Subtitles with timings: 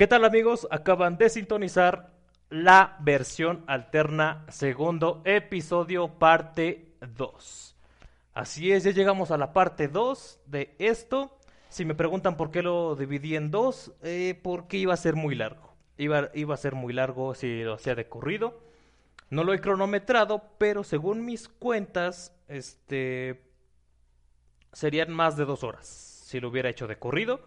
[0.00, 0.66] ¿Qué tal amigos?
[0.70, 2.14] Acaban de sintonizar
[2.48, 7.76] la versión alterna segundo episodio parte 2.
[8.32, 11.36] Así es, ya llegamos a la parte 2 de esto.
[11.68, 15.34] Si me preguntan por qué lo dividí en dos, eh, porque iba a ser muy
[15.34, 15.74] largo.
[15.98, 18.58] Iba, iba a ser muy largo si lo hacía de corrido.
[19.28, 23.42] No lo he cronometrado, pero según mis cuentas, este
[24.72, 25.86] serían más de dos horas
[26.24, 27.42] si lo hubiera hecho de corrido.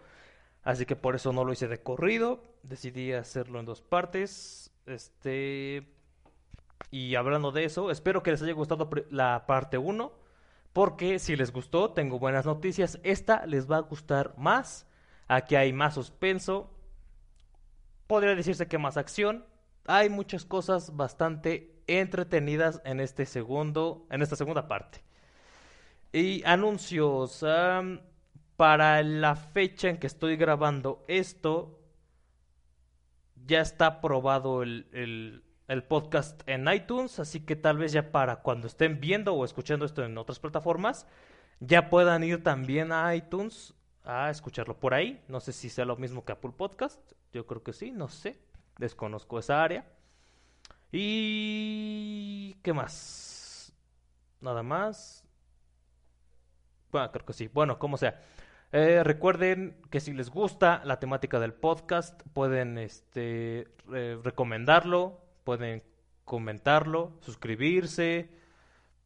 [0.64, 2.42] Así que por eso no lo hice de corrido.
[2.62, 4.72] Decidí hacerlo en dos partes.
[4.86, 5.86] Este.
[6.90, 10.12] Y hablando de eso, espero que les haya gustado la parte 1.
[10.72, 12.98] Porque si les gustó, tengo buenas noticias.
[13.04, 14.86] Esta les va a gustar más.
[15.28, 16.70] Aquí hay más suspenso.
[18.06, 19.44] Podría decirse que más acción.
[19.86, 24.06] Hay muchas cosas bastante entretenidas en este segundo.
[24.10, 25.02] En esta segunda parte.
[26.10, 27.44] Y anuncios.
[28.56, 31.80] Para la fecha en que estoy grabando esto,
[33.46, 35.42] ya está aprobado el,
[35.88, 40.04] podcast en iTunes, así que tal vez ya para cuando estén viendo o escuchando esto
[40.04, 41.06] en otras plataformas,
[41.60, 45.24] ya puedan ir también a iTunes a escucharlo por ahí.
[45.28, 47.00] No sé si sea lo mismo que Apple Podcast,
[47.32, 48.38] yo creo que sí, no sé,
[48.78, 49.84] desconozco esa área.
[50.92, 52.54] Y...
[52.62, 53.72] ¿Qué más?
[54.40, 55.24] Nada más.
[56.92, 57.48] Bueno, creo que sí.
[57.48, 58.22] Bueno, como sea.
[58.76, 63.68] Eh, recuerden que si les gusta la temática del podcast, pueden este,
[64.24, 65.84] recomendarlo, pueden
[66.24, 68.30] comentarlo, suscribirse,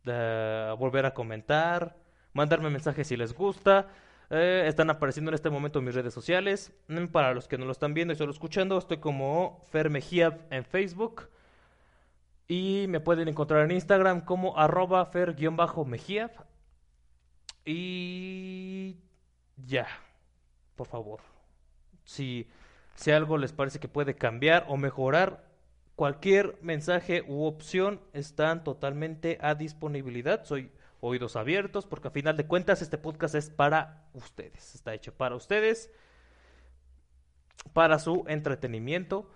[0.07, 1.99] eh, volver a comentar,
[2.33, 3.89] mandarme mensajes si les gusta.
[4.31, 6.73] Eh, están apareciendo en este momento en mis redes sociales.
[6.87, 9.91] Mm, para los que no lo están viendo y solo escuchando, estoy como Fer
[10.51, 11.29] en Facebook.
[12.47, 16.31] Y me pueden encontrar en Instagram como arroba fer-mejiab.
[17.67, 18.97] Y
[19.67, 19.87] ya,
[20.77, 21.21] por favor.
[22.05, 22.49] Si,
[22.95, 25.45] si algo les parece que puede cambiar o mejorar,
[25.97, 30.45] cualquier mensaje u opción están totalmente a disponibilidad.
[30.45, 30.71] Soy
[31.01, 34.75] oídos abiertos porque a final de cuentas este podcast es para ustedes.
[34.75, 35.91] Está hecho para ustedes,
[37.73, 39.31] para su entretenimiento.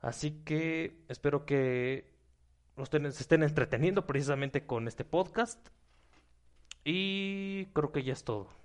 [0.00, 2.10] Así que espero que
[2.76, 5.68] ustedes se estén entreteniendo precisamente con este podcast.
[6.82, 8.59] Y creo que ya es todo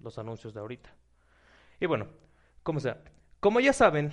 [0.00, 0.94] los anuncios de ahorita.
[1.80, 2.08] Y bueno,
[2.62, 3.02] como sea,
[3.40, 4.12] como ya saben,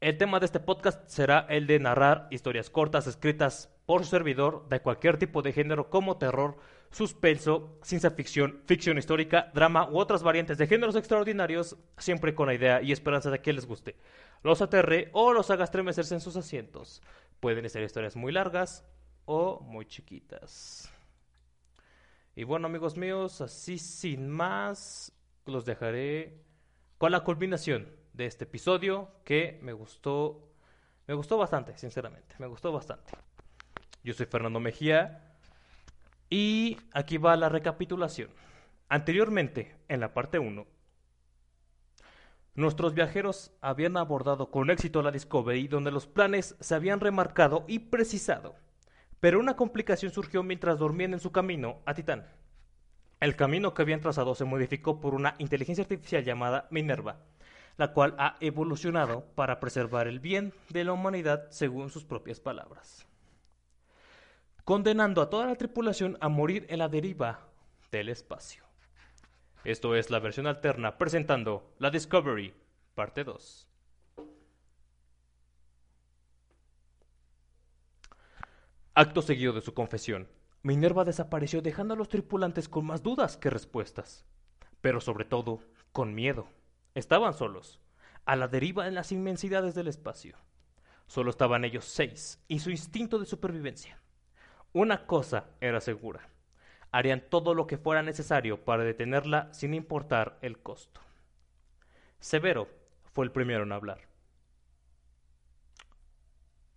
[0.00, 4.68] el tema de este podcast será el de narrar historias cortas escritas por su servidor
[4.68, 6.56] de cualquier tipo de género como terror,
[6.90, 12.54] suspenso, ciencia ficción, ficción histórica, drama u otras variantes de géneros extraordinarios, siempre con la
[12.54, 13.96] idea y esperanza de que les guste.
[14.42, 17.02] Los aterre o los haga estremecerse en sus asientos.
[17.40, 18.84] Pueden ser historias muy largas
[19.26, 20.89] o muy chiquitas.
[22.40, 25.12] Y bueno, amigos míos, así sin más,
[25.44, 26.40] los dejaré
[26.96, 30.48] con la culminación de este episodio que me gustó,
[31.06, 33.12] me gustó bastante, sinceramente, me gustó bastante.
[34.02, 35.36] Yo soy Fernando Mejía
[36.30, 38.30] y aquí va la recapitulación.
[38.88, 40.66] Anteriormente, en la parte 1,
[42.54, 47.80] nuestros viajeros habían abordado con éxito la Discovery donde los planes se habían remarcado y
[47.80, 48.54] precisado
[49.20, 52.26] pero una complicación surgió mientras dormían en su camino a Titán.
[53.20, 57.20] El camino que habían trazado se modificó por una inteligencia artificial llamada Minerva,
[57.76, 63.06] la cual ha evolucionado para preservar el bien de la humanidad según sus propias palabras,
[64.64, 67.48] condenando a toda la tripulación a morir en la deriva
[67.92, 68.64] del espacio.
[69.64, 72.54] Esto es la versión alterna presentando la Discovery,
[72.94, 73.69] parte 2.
[79.00, 80.28] Acto seguido de su confesión,
[80.62, 84.26] Minerva desapareció dejando a los tripulantes con más dudas que respuestas,
[84.82, 86.48] pero sobre todo con miedo.
[86.94, 87.80] Estaban solos,
[88.26, 90.36] a la deriva en las inmensidades del espacio.
[91.06, 93.98] Solo estaban ellos seis y su instinto de supervivencia.
[94.74, 96.28] Una cosa era segura.
[96.92, 101.00] Harían todo lo que fuera necesario para detenerla sin importar el costo.
[102.18, 102.68] Severo
[103.14, 104.02] fue el primero en hablar.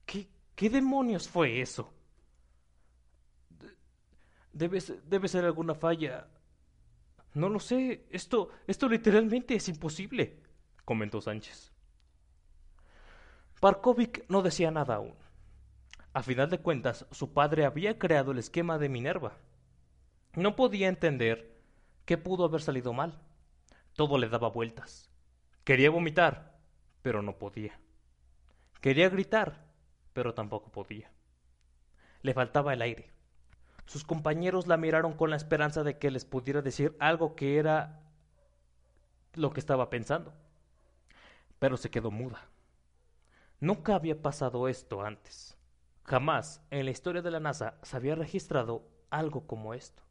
[0.06, 1.94] ¿Qué, qué demonios fue eso?
[4.54, 6.28] Debe, ser alguna falla.
[7.34, 8.06] No lo sé.
[8.12, 10.40] Esto, esto literalmente es imposible,
[10.86, 11.72] comentó Sánchez.
[13.60, 15.16] Parkovic no decía nada aún.
[16.14, 19.38] A final de cuentas, su padre había creado el esquema de Minerva.
[20.36, 21.60] No podía entender
[22.06, 23.20] qué pudo haber salido mal.
[23.96, 25.10] Todo le daba vueltas.
[25.64, 26.60] Quería vomitar,
[27.02, 27.80] pero no podía.
[28.82, 29.66] Quería gritar,
[30.14, 31.10] pero tampoco podía.
[32.22, 33.12] Le faltaba el aire.
[33.86, 38.02] Sus compañeros la miraron con la esperanza de que les pudiera decir algo que era
[39.34, 40.34] lo que estaba pensando.
[41.60, 42.48] Pero se quedó muda.
[43.60, 45.58] Nunca había pasado esto antes.
[46.04, 50.04] Jamás en la historia de la NASA se había registrado algo como esto.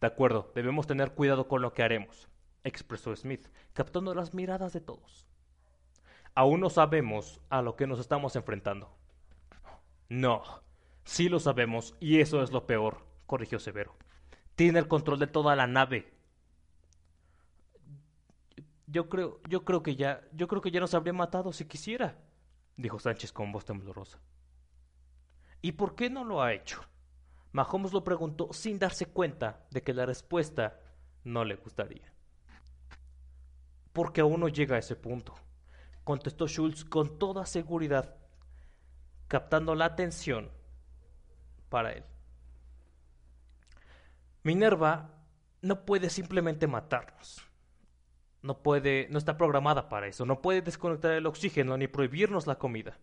[0.00, 2.28] De acuerdo, debemos tener cuidado con lo que haremos,
[2.62, 5.26] expresó Smith, captando las miradas de todos.
[6.34, 8.90] Aún no sabemos a lo que nos estamos enfrentando.
[10.08, 10.42] No,
[11.04, 13.96] sí lo sabemos, y eso es lo peor, corrigió Severo.
[14.56, 16.12] Tiene el control de toda la nave.
[18.86, 22.18] Yo creo, yo creo que ya, yo creo que ya nos habría matado si quisiera,
[22.76, 24.20] dijo Sánchez con voz temblorosa.
[25.62, 26.82] ¿Y por qué no lo ha hecho?
[27.52, 30.80] Mahomes lo preguntó sin darse cuenta de que la respuesta
[31.24, 32.12] no le gustaría.
[33.92, 35.34] Porque aún no llega a ese punto,
[36.02, 38.16] contestó Schultz con toda seguridad,
[39.28, 40.50] captando la atención
[41.68, 42.04] para él.
[44.42, 45.10] Minerva
[45.62, 47.42] no puede simplemente matarnos.
[48.42, 52.58] No puede, no está programada para eso, no puede desconectar el oxígeno ni prohibirnos la
[52.58, 52.98] comida.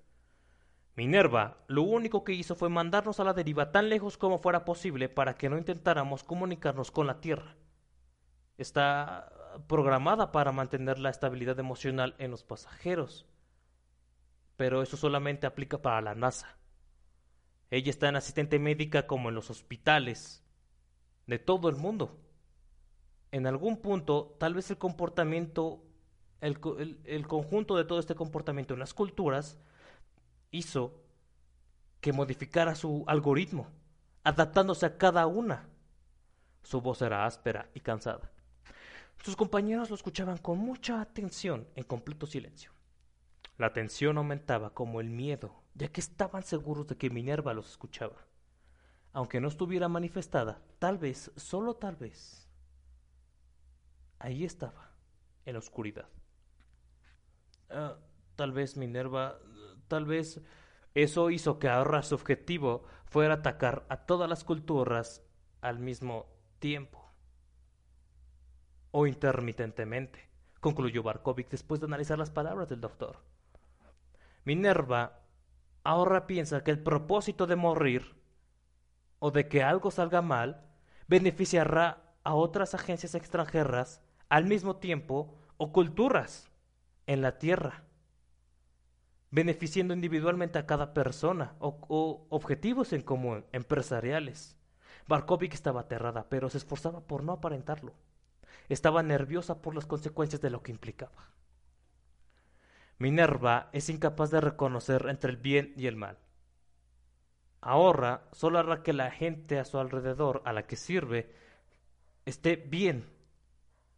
[0.95, 5.09] Minerva lo único que hizo fue mandarnos a la deriva tan lejos como fuera posible
[5.09, 7.55] para que no intentáramos comunicarnos con la Tierra.
[8.57, 9.31] Está
[9.67, 13.25] programada para mantener la estabilidad emocional en los pasajeros,
[14.57, 16.55] pero eso solamente aplica para la NASA.
[17.71, 20.43] Ella está en asistente médica como en los hospitales
[21.25, 22.19] de todo el mundo.
[23.31, 25.81] En algún punto, tal vez el comportamiento,
[26.41, 29.57] el, el conjunto de todo este comportamiento en las culturas,
[30.51, 31.01] hizo
[32.01, 33.67] que modificara su algoritmo,
[34.23, 35.69] adaptándose a cada una.
[36.63, 38.31] Su voz era áspera y cansada.
[39.23, 42.71] Sus compañeros lo escuchaban con mucha atención en completo silencio.
[43.57, 48.25] La tensión aumentaba como el miedo, ya que estaban seguros de que Minerva los escuchaba.
[49.13, 52.47] Aunque no estuviera manifestada, tal vez, solo tal vez,
[54.19, 54.91] ahí estaba,
[55.45, 56.07] en la oscuridad.
[57.69, 57.97] Ah,
[58.35, 59.39] tal vez Minerva
[59.91, 60.39] Tal vez
[60.93, 65.21] eso hizo que ahora su objetivo fuera atacar a todas las culturas
[65.59, 66.27] al mismo
[66.59, 67.11] tiempo.
[68.91, 70.29] O intermitentemente,
[70.61, 73.17] concluyó Barkovic después de analizar las palabras del doctor.
[74.45, 75.19] Minerva
[75.83, 78.15] ahora piensa que el propósito de morir
[79.19, 80.65] o de que algo salga mal
[81.07, 86.49] beneficiará a otras agencias extranjeras al mismo tiempo o culturas
[87.07, 87.83] en la Tierra
[89.31, 94.57] beneficiando individualmente a cada persona o, objetivos en común, empresariales.
[95.07, 97.93] Barkovic estaba aterrada, pero se esforzaba por no aparentarlo.
[98.69, 101.30] Estaba nerviosa por las consecuencias de lo que implicaba.
[103.01, 106.19] Minerva es incapaz de reconocer entre el bien y el mal.
[107.59, 111.33] Ahora solo hará que la gente a su alrededor a la que sirve
[112.25, 113.09] esté bien,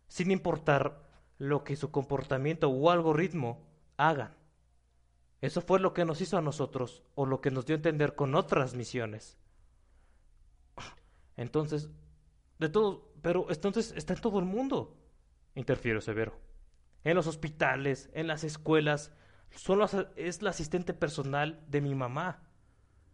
[0.07, 1.03] sin importar
[1.37, 3.67] lo que su comportamiento o algoritmo
[3.97, 4.33] hagan.
[5.41, 8.15] Eso fue lo que nos hizo a nosotros, o lo que nos dio a entender
[8.15, 9.37] con otras misiones.
[11.35, 11.89] Entonces,
[12.57, 14.95] de todo, pero entonces está en todo el mundo,
[15.55, 16.52] interfiere Severo.
[17.03, 19.11] En los hospitales, en las escuelas,
[19.51, 22.43] solo es la asistente personal de mi mamá.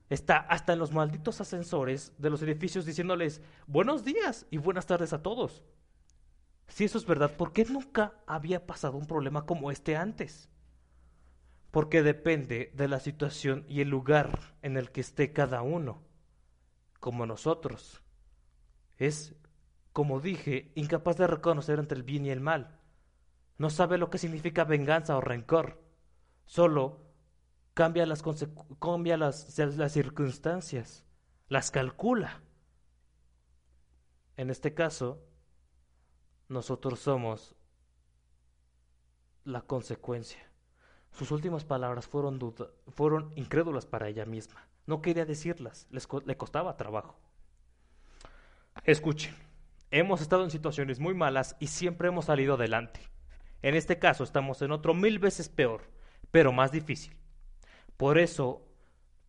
[0.09, 5.13] Está hasta en los malditos ascensores de los edificios diciéndoles buenos días y buenas tardes
[5.13, 5.63] a todos.
[6.67, 10.49] Si eso es verdad, ¿por qué nunca había pasado un problema como este antes?
[11.71, 16.01] porque depende de la situación y el lugar en el que esté cada uno,
[16.99, 18.01] como nosotros.
[18.97, 19.35] Es,
[19.93, 22.78] como dije, incapaz de reconocer entre el bien y el mal.
[23.59, 25.83] No sabe lo que significa venganza o rencor.
[26.45, 27.05] Solo
[27.73, 28.23] cambia las,
[28.79, 31.05] cambia las, las circunstancias,
[31.49, 32.41] las calcula.
[34.37, 35.21] En este caso,
[36.47, 37.53] nosotros somos
[39.43, 40.39] la consecuencia.
[41.11, 42.39] Sus últimas palabras fueron,
[42.87, 44.69] fueron incrédulas para ella misma.
[44.85, 47.19] No quería decirlas, le costaba trabajo.
[48.85, 49.35] Escuchen,
[49.91, 53.01] hemos estado en situaciones muy malas y siempre hemos salido adelante.
[53.61, 55.81] En este caso estamos en otro mil veces peor,
[56.31, 57.15] pero más difícil.
[57.97, 58.65] Por eso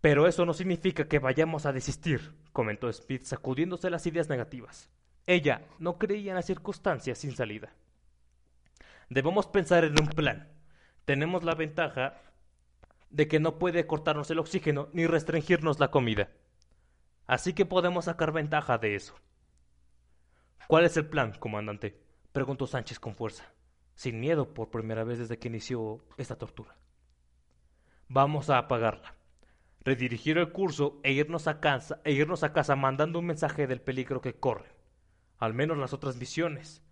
[0.00, 4.88] Pero eso no significa que vayamos a desistir, comentó Smith sacudiéndose las ideas negativas.
[5.26, 7.74] Ella no creía en las circunstancias sin salida.
[9.10, 10.48] Debemos pensar en un plan.
[11.04, 12.14] Tenemos la ventaja
[13.10, 16.30] de que no puede cortarnos el oxígeno ni restringirnos la comida.
[17.26, 19.14] Así que podemos sacar ventaja de eso.
[20.66, 22.00] ¿Cuál es el plan, comandante?
[22.32, 23.52] preguntó Sánchez con fuerza,
[24.00, 26.74] sin miedo por primera vez desde que inició esta tortura.
[28.08, 29.14] Vamos a apagarla,
[29.84, 33.82] redirigir el curso e irnos a casa, e irnos a casa mandando un mensaje del
[33.82, 34.72] peligro que corren.
[35.36, 36.82] Al menos las otras misiones.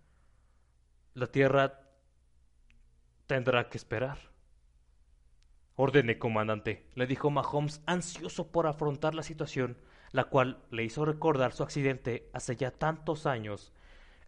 [1.15, 1.81] La Tierra
[3.25, 4.19] tendrá que esperar.
[5.77, 9.79] Ordene, comandante, le dijo Mahomes, ansioso por afrontar la situación,
[10.11, 13.73] la cual le hizo recordar su accidente hace ya tantos años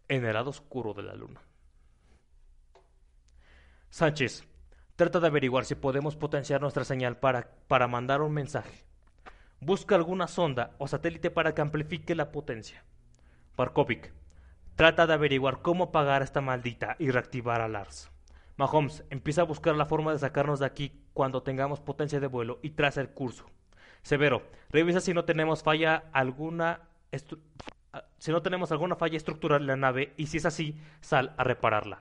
[0.08, 1.42] en el lado oscuro de la luna.
[3.92, 4.48] Sánchez,
[4.96, 8.86] trata de averiguar si podemos potenciar nuestra señal para, para mandar un mensaje.
[9.60, 12.84] Busca alguna sonda o satélite para que amplifique la potencia.
[13.54, 14.10] Barkovic,
[14.76, 18.10] trata de averiguar cómo pagar esta maldita y reactivar a Lars.
[18.56, 22.60] Mahomes empieza a buscar la forma de sacarnos de aquí cuando tengamos potencia de vuelo
[22.62, 23.44] y traza el curso.
[24.00, 26.80] Severo, revisa si no tenemos falla alguna
[27.92, 31.34] ah, si no tenemos alguna falla estructural en la nave y si es así, sal
[31.36, 32.00] a repararla.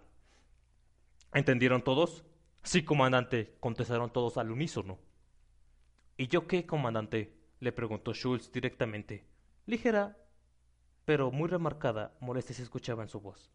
[1.34, 2.24] ¿Entendieron todos?
[2.64, 5.00] Sí, comandante, contestaron todos al unísono.
[6.18, 7.38] ¿Y yo qué, comandante?
[7.60, 9.26] le preguntó Schultz directamente.
[9.68, 10.18] Ligera,
[11.06, 13.52] pero muy remarcada molestia se escuchaba en su voz.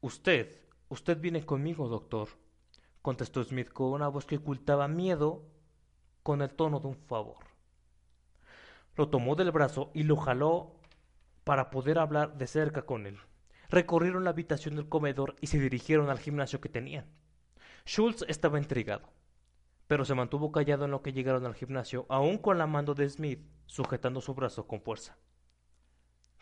[0.00, 0.62] Usted
[0.92, 2.28] Usted viene conmigo, doctor,
[3.00, 5.48] contestó Smith con una voz que ocultaba miedo
[6.22, 7.38] con el tono de un favor.
[8.96, 10.74] Lo tomó del brazo y lo jaló
[11.44, 13.18] para poder hablar de cerca con él.
[13.72, 17.06] Recorrieron la habitación del comedor y se dirigieron al gimnasio que tenían.
[17.86, 19.08] Schultz estaba intrigado,
[19.86, 23.08] pero se mantuvo callado en lo que llegaron al gimnasio, aún con la mano de
[23.08, 25.16] Smith sujetando su brazo con fuerza.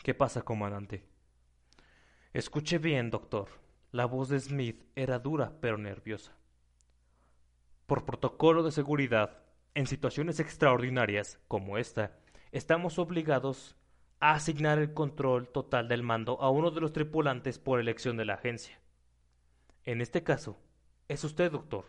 [0.03, 1.07] ¿Qué pasa, comandante?
[2.33, 3.47] Escuche bien, doctor.
[3.93, 6.37] La voz de Smith era dura pero nerviosa.
[7.87, 9.39] Por protocolo de seguridad,
[9.75, 12.19] en situaciones extraordinarias como esta,
[12.51, 13.77] estamos obligados
[14.21, 18.35] asignar el control total del mando a uno de los tripulantes por elección de la
[18.35, 18.79] agencia.
[19.85, 20.59] En este caso,
[21.09, 21.87] es usted, doctor.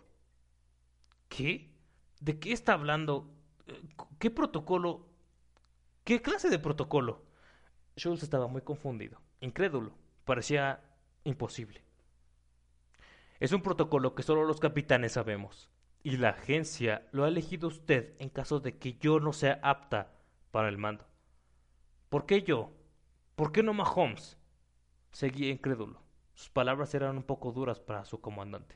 [1.28, 1.72] ¿Qué?
[2.20, 3.30] ¿De qué está hablando?
[4.18, 5.08] ¿Qué protocolo?
[6.04, 7.26] ¿Qué clase de protocolo?
[7.98, 9.94] Schultz estaba muy confundido, incrédulo.
[10.24, 10.82] Parecía
[11.24, 11.84] imposible.
[13.40, 15.70] Es un protocolo que solo los capitanes sabemos.
[16.04, 20.14] Y la agencia lo ha elegido usted en caso de que yo no sea apta
[20.52, 21.11] para el mando.
[22.12, 22.74] ¿Por qué yo?
[23.38, 24.38] ¿Por qué no Mahomes?
[25.14, 26.02] Seguía incrédulo.
[26.34, 28.76] Sus palabras eran un poco duras para su comandante.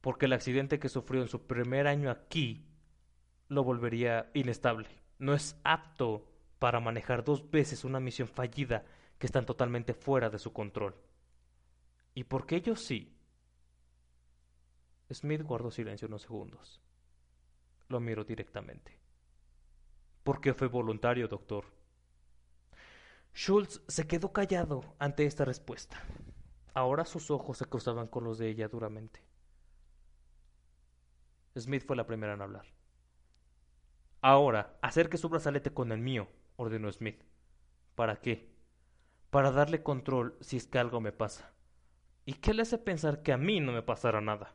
[0.00, 2.66] Porque el accidente que sufrió en su primer año aquí
[3.46, 4.88] lo volvería inestable.
[5.20, 6.26] No es apto
[6.58, 8.84] para manejar dos veces una misión fallida
[9.20, 10.96] que están totalmente fuera de su control.
[12.12, 13.16] ¿Y por qué yo sí?
[15.12, 16.80] Smith guardó silencio unos segundos.
[17.88, 19.01] Lo miró directamente.
[20.22, 21.64] ¿Por qué fue voluntario, doctor?
[23.34, 26.00] Schultz se quedó callado ante esta respuesta.
[26.74, 29.20] Ahora sus ojos se cruzaban con los de ella duramente.
[31.58, 32.66] Smith fue la primera en hablar.
[34.20, 37.22] Ahora, acerque su brazalete con el mío, ordenó Smith.
[37.94, 38.54] ¿Para qué?
[39.30, 41.52] Para darle control si es que algo me pasa.
[42.24, 44.54] ¿Y qué le hace pensar que a mí no me pasará nada?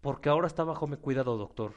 [0.00, 1.74] Porque ahora está bajo mi cuidado, doctor.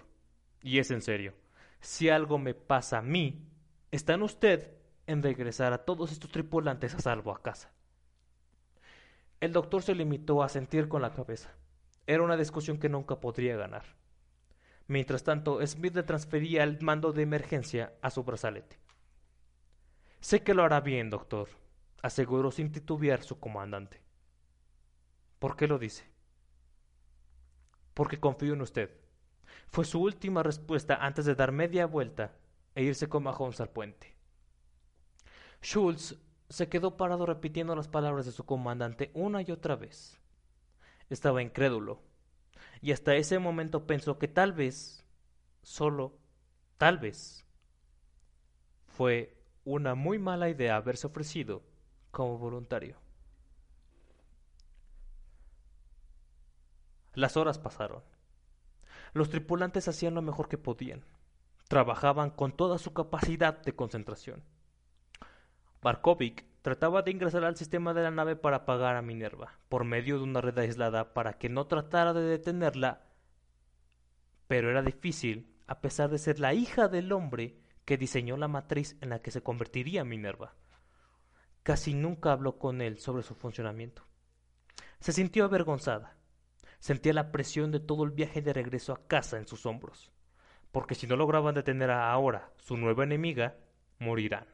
[0.62, 1.34] Y es en serio.
[1.80, 3.48] Si algo me pasa a mí,
[3.92, 4.74] está en usted
[5.06, 7.72] en regresar a todos estos tripulantes a salvo a casa.
[9.40, 11.54] El doctor se limitó a sentir con la cabeza.
[12.08, 13.84] Era una discusión que nunca podría ganar.
[14.88, 18.80] Mientras tanto, Smith le transfería el mando de emergencia a su brazalete.
[20.20, 21.50] Sé que lo hará bien, doctor,
[22.02, 24.02] aseguró sin titubear su comandante.
[25.40, 26.06] ¿Por qué lo dice?
[27.94, 28.90] Porque confío en usted.
[29.70, 32.34] Fue su última respuesta antes de dar media vuelta
[32.76, 34.16] e irse con Mahomes al puente.
[35.64, 36.16] Schultz
[36.50, 40.20] se quedó parado repitiendo las palabras de su comandante una y otra vez.
[41.10, 42.02] Estaba incrédulo,
[42.82, 45.06] y hasta ese momento pensó que tal vez,
[45.62, 46.18] solo
[46.78, 47.46] tal vez,
[48.86, 51.64] fue una muy mala idea haberse ofrecido
[52.12, 52.98] como voluntario.
[57.14, 58.04] Las horas pasaron.
[59.18, 61.04] Los tripulantes hacían lo mejor que podían.
[61.68, 64.44] Trabajaban con toda su capacidad de concentración.
[65.82, 70.18] Barkovic trataba de ingresar al sistema de la nave para apagar a Minerva, por medio
[70.18, 73.08] de una red aislada para que no tratara de detenerla,
[74.48, 78.98] pero era difícil a pesar de ser la hija del hombre que diseñó la matriz
[79.02, 80.54] en la que se convertiría Minerva.
[81.64, 84.04] Casi nunca habló con él sobre su funcionamiento.
[85.00, 86.17] Se sintió avergonzada.
[86.80, 90.12] Sentía la presión de todo el viaje de regreso a casa en sus hombros,
[90.72, 93.58] porque si no lograban detener a ahora su nueva enemiga,
[94.00, 94.46] morirán.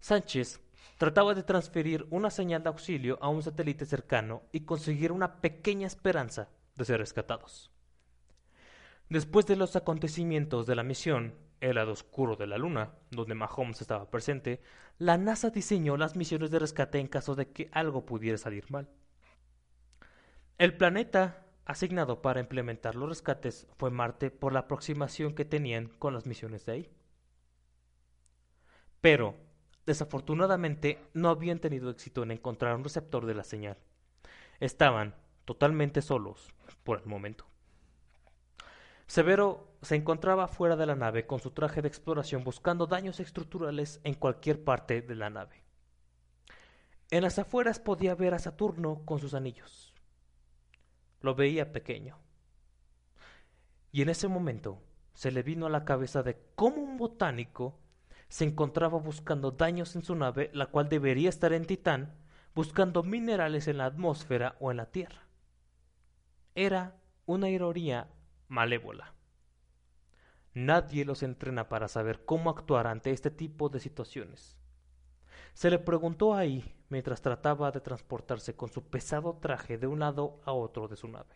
[0.00, 0.60] Sánchez
[0.98, 5.86] trataba de transferir una señal de auxilio a un satélite cercano y conseguir una pequeña
[5.86, 7.70] esperanza de ser rescatados.
[9.08, 13.80] Después de los acontecimientos de la misión, el lado oscuro de la Luna, donde Mahomes
[13.80, 14.60] estaba presente,
[14.98, 18.88] la NASA diseñó las misiones de rescate en caso de que algo pudiera salir mal.
[20.58, 26.14] El planeta asignado para implementar los rescates fue Marte por la aproximación que tenían con
[26.14, 26.90] las misiones de ahí.
[29.02, 29.34] Pero,
[29.84, 33.76] desafortunadamente, no habían tenido éxito en encontrar un receptor de la señal.
[34.58, 36.48] Estaban totalmente solos
[36.84, 37.46] por el momento.
[39.06, 44.00] Severo se encontraba fuera de la nave con su traje de exploración buscando daños estructurales
[44.04, 45.62] en cualquier parte de la nave.
[47.10, 49.92] En las afueras podía ver a Saturno con sus anillos.
[51.26, 52.20] Lo veía pequeño.
[53.90, 54.80] Y en ese momento
[55.12, 57.80] se le vino a la cabeza de cómo un botánico
[58.28, 62.14] se encontraba buscando daños en su nave, la cual debería estar en Titán,
[62.54, 65.26] buscando minerales en la atmósfera o en la Tierra.
[66.54, 68.08] Era una ironía
[68.46, 69.12] malévola.
[70.54, 74.56] Nadie los entrena para saber cómo actuar ante este tipo de situaciones.
[75.54, 80.40] Se le preguntó ahí mientras trataba de transportarse con su pesado traje de un lado
[80.44, 81.34] a otro de su nave.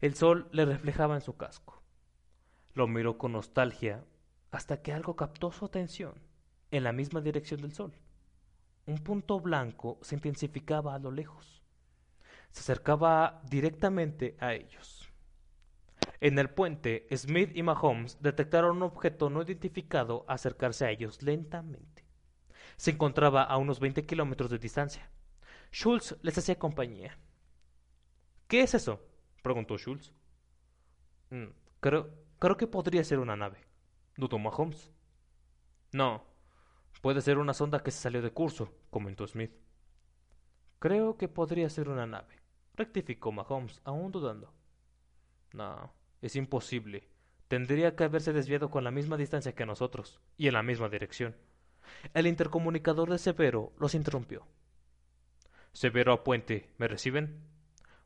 [0.00, 1.82] El sol le reflejaba en su casco.
[2.74, 4.04] Lo miró con nostalgia
[4.50, 6.14] hasta que algo captó su atención
[6.70, 7.92] en la misma dirección del sol.
[8.86, 11.62] Un punto blanco se intensificaba a lo lejos.
[12.50, 15.08] Se acercaba directamente a ellos.
[16.20, 21.91] En el puente, Smith y Mahomes detectaron un objeto no identificado acercarse a ellos lentamente.
[22.76, 25.10] Se encontraba a unos 20 kilómetros de distancia.
[25.72, 27.18] Schultz les hacía compañía.
[28.48, 29.00] ¿Qué es eso?
[29.42, 30.12] preguntó Schultz.
[31.30, 31.46] Mm,
[31.80, 33.58] creo, creo que podría ser una nave,
[34.16, 34.90] dudó Mahomes.
[35.92, 36.24] No,
[37.00, 39.52] puede ser una sonda que se salió de curso, comentó Smith.
[40.78, 42.40] Creo que podría ser una nave,
[42.74, 44.52] rectificó Mahomes, aún dudando.
[45.52, 47.08] No, es imposible.
[47.48, 51.36] Tendría que haberse desviado con la misma distancia que nosotros, y en la misma dirección.
[52.14, 54.46] El intercomunicador de Severo los interrumpió.
[55.72, 57.40] Severo a Puente, ¿me reciben?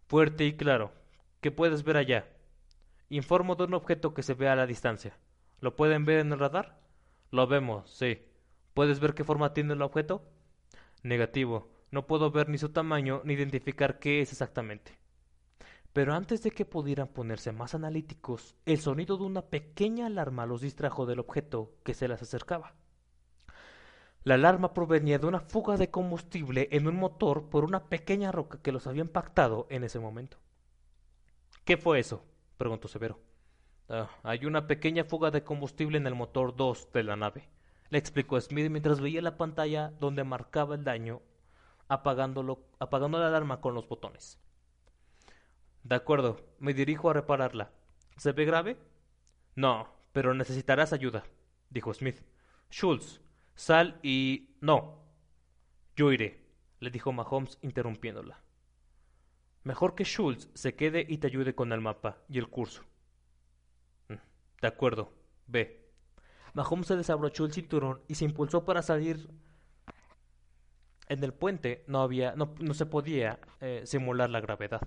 [0.06, 0.92] Fuerte y claro.
[1.40, 2.28] ¿Qué puedes ver allá?
[3.08, 5.18] Informo de un objeto que se ve a la distancia.
[5.60, 6.78] ¿Lo pueden ver en el radar?
[7.30, 8.22] Lo vemos, sí.
[8.74, 10.22] ¿Puedes ver qué forma tiene el objeto?
[11.02, 11.70] Negativo.
[11.90, 14.98] No puedo ver ni su tamaño ni identificar qué es exactamente.
[15.92, 20.60] Pero antes de que pudieran ponerse más analíticos, el sonido de una pequeña alarma los
[20.60, 22.74] distrajo del objeto que se les acercaba.
[24.26, 28.58] La alarma provenía de una fuga de combustible en un motor por una pequeña roca
[28.60, 30.36] que los había impactado en ese momento.
[31.64, 32.24] ¿Qué fue eso?
[32.58, 33.20] preguntó Severo.
[33.88, 37.48] Ah, hay una pequeña fuga de combustible en el motor 2 de la nave,
[37.88, 41.22] le explicó Smith mientras veía la pantalla donde marcaba el daño,
[41.86, 44.40] apagándolo, apagando la alarma con los botones.
[45.84, 47.70] De acuerdo, me dirijo a repararla.
[48.16, 48.76] ¿Se ve grave?
[49.54, 51.22] No, pero necesitarás ayuda,
[51.70, 52.24] dijo Smith.
[52.72, 53.20] Schultz,
[53.56, 54.50] sal y...
[54.60, 55.02] No.
[55.96, 56.46] Yo iré,
[56.78, 58.40] le dijo Mahomes interrumpiéndola.
[59.64, 62.82] Mejor que Schultz se quede y te ayude con el mapa y el curso.
[64.08, 64.14] Mm,
[64.60, 65.12] de acuerdo,
[65.48, 65.90] ve.
[66.54, 69.28] Mahomes se desabrochó el cinturón y se impulsó para salir.
[71.08, 74.80] En el puente no había, no, se podía eh, simular la gravedad.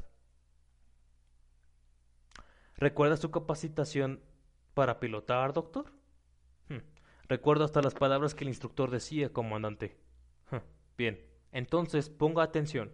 [2.75, 4.21] ¿Recuerda su capacitación
[4.73, 5.91] para pilotar, doctor?
[7.29, 9.95] Recuerdo hasta las palabras que el instructor decía, comandante.
[10.97, 12.91] Bien, entonces ponga atención.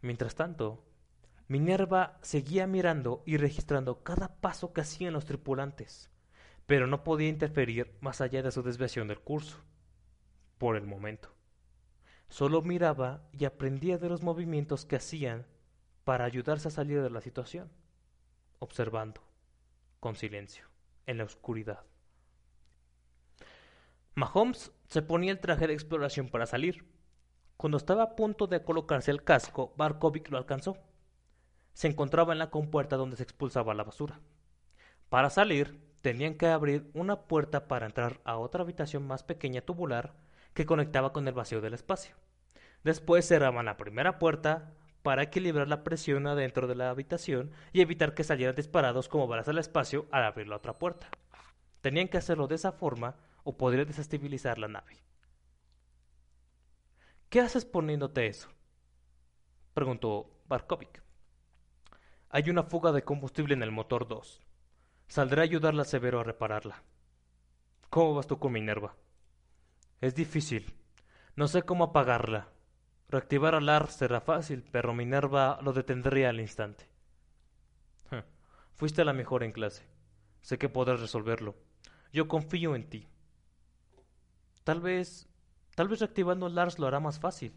[0.00, 0.82] Mientras tanto,
[1.48, 6.10] Minerva seguía mirando y registrando cada paso que hacían los tripulantes,
[6.64, 9.58] pero no podía interferir más allá de su desviación del curso.
[10.56, 11.28] Por el momento.
[12.30, 15.46] Solo miraba y aprendía de los movimientos que hacían
[16.04, 17.70] para ayudarse a salir de la situación,
[18.60, 19.20] observando,
[20.00, 20.71] con silencio,
[21.06, 21.80] en la oscuridad.
[24.14, 26.84] Mahomes se ponía el traje de exploración para salir.
[27.56, 30.76] Cuando estaba a punto de colocarse el casco, Barkovic lo alcanzó.
[31.72, 34.20] Se encontraba en la compuerta donde se expulsaba la basura.
[35.08, 40.14] Para salir, tenían que abrir una puerta para entrar a otra habitación más pequeña tubular
[40.52, 42.16] que conectaba con el vacío del espacio.
[42.84, 48.14] Después cerraban la primera puerta para equilibrar la presión adentro de la habitación y evitar
[48.14, 51.08] que salieran disparados como balas al espacio al abrir la otra puerta.
[51.80, 55.02] Tenían que hacerlo de esa forma o podría desestabilizar la nave.
[57.28, 58.48] ¿Qué haces poniéndote eso?
[59.74, 61.02] preguntó Barkovic.
[62.28, 64.40] Hay una fuga de combustible en el motor 2.
[65.08, 66.82] Saldré a ayudarla a Severo a repararla.
[67.90, 68.96] ¿Cómo vas tú con Minerva?
[70.00, 70.74] Es difícil.
[71.36, 72.51] No sé cómo apagarla.
[73.12, 76.88] Reactivar a Lars será fácil, pero Minerva lo detendría al instante.
[78.72, 79.84] Fuiste la mejor en clase.
[80.40, 81.54] Sé que podrás resolverlo.
[82.10, 83.06] Yo confío en ti.
[84.64, 85.28] Tal vez,
[85.74, 87.54] tal vez reactivando a Lars lo hará más fácil.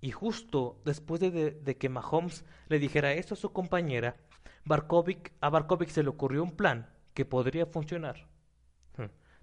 [0.00, 4.16] Y justo después de, que Mahomes le dijera esto a su compañera,
[4.64, 8.26] Barkovic, a Barkovic se le ocurrió un plan que podría funcionar.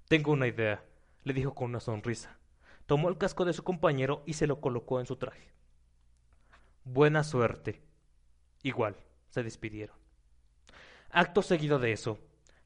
[0.09, 0.83] Tengo una idea,
[1.23, 2.37] le dijo con una sonrisa.
[2.87, 5.53] Tomó el casco de su compañero y se lo colocó en su traje.
[6.83, 7.83] Buena suerte.
[8.63, 8.95] Igual,
[9.29, 9.95] se despidieron.
[11.11, 12.17] Acto seguido de eso,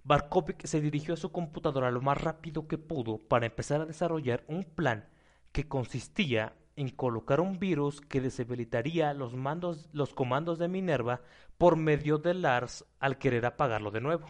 [0.03, 4.43] Barkovic se dirigió a su computadora lo más rápido que pudo para empezar a desarrollar
[4.47, 5.07] un plan
[5.51, 11.21] que consistía en colocar un virus que deshabilitaría los, mandos, los comandos de Minerva
[11.57, 14.27] por medio de Lars al querer apagarlo de nuevo,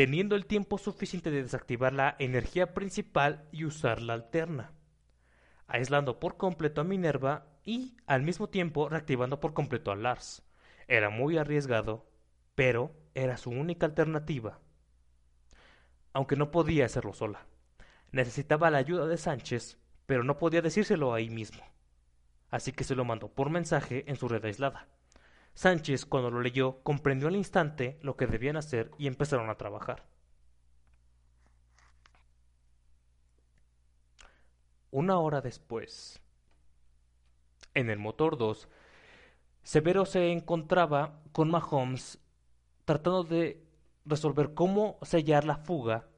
[0.00, 4.72] teniendo el tiempo suficiente de desactivar la energía principal y usar la alterna,
[5.66, 10.42] aislando por completo a Minerva y al mismo tiempo reactivando por completo a Lars.
[10.88, 12.08] Era muy arriesgado,
[12.54, 14.60] pero era su única alternativa.
[16.14, 17.44] Aunque no podía hacerlo sola.
[18.10, 21.62] Necesitaba la ayuda de Sánchez, pero no podía decírselo ahí mismo.
[22.48, 24.88] Así que se lo mandó por mensaje en su red aislada.
[25.60, 30.06] Sánchez, cuando lo leyó, comprendió al instante lo que debían hacer y empezaron a trabajar.
[34.90, 36.18] Una hora después,
[37.74, 38.70] en el motor 2,
[39.62, 42.18] Severo se encontraba con Mahomes
[42.86, 43.62] tratando de
[44.06, 46.08] resolver cómo sellar la fuga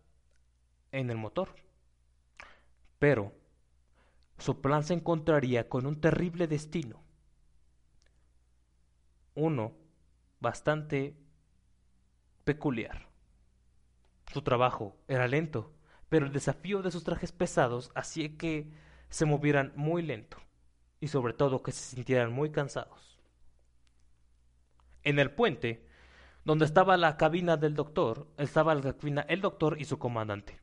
[0.92, 1.56] en el motor.
[3.00, 3.32] Pero
[4.38, 7.01] su plan se encontraría con un terrible destino.
[9.34, 9.72] Uno
[10.40, 11.16] bastante
[12.44, 13.08] peculiar.
[14.32, 15.72] Su trabajo era lento,
[16.08, 18.70] pero el desafío de sus trajes pesados hacía que
[19.08, 20.38] se movieran muy lento
[21.00, 23.18] y sobre todo que se sintieran muy cansados.
[25.02, 25.86] En el puente,
[26.44, 30.60] donde estaba la cabina del doctor, estaba la cabina el doctor y su comandante.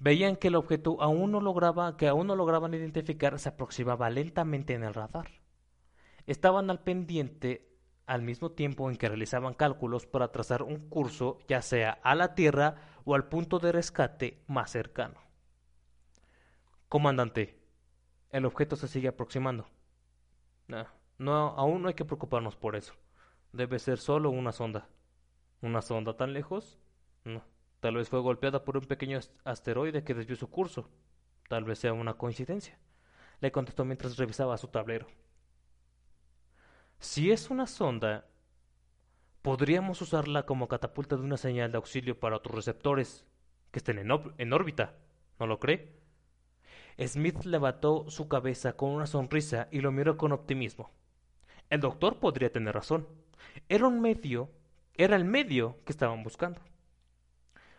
[0.00, 4.74] Veían que el objeto aún no lograba, que aún no lograban identificar, se aproximaba lentamente
[4.74, 5.28] en el radar.
[6.26, 7.67] Estaban al pendiente
[8.08, 12.34] al mismo tiempo en que realizaban cálculos para trazar un curso ya sea a la
[12.34, 15.20] Tierra o al punto de rescate más cercano.
[16.88, 17.60] Comandante,
[18.30, 19.66] el objeto se sigue aproximando.
[21.18, 22.94] no, aún no hay que preocuparnos por eso.
[23.52, 24.88] Debe ser solo una sonda.
[25.60, 26.78] ¿Una sonda tan lejos?
[27.24, 27.42] No.
[27.80, 30.88] Tal vez fue golpeada por un pequeño asteroide que desvió su curso.
[31.48, 32.78] Tal vez sea una coincidencia.
[33.40, 35.06] Le contestó mientras revisaba su tablero.
[36.98, 38.26] Si es una sonda,
[39.42, 43.24] podríamos usarla como catapulta de una señal de auxilio para otros receptores
[43.70, 44.94] que estén en, órbita.
[45.38, 45.96] ¿No lo cree?
[47.06, 50.90] Smith levantó su cabeza con una sonrisa y lo miró con optimismo.
[51.70, 53.06] El doctor podría tener razón.
[53.68, 54.50] Era un medio
[54.98, 56.60] era el medio que estaban buscando.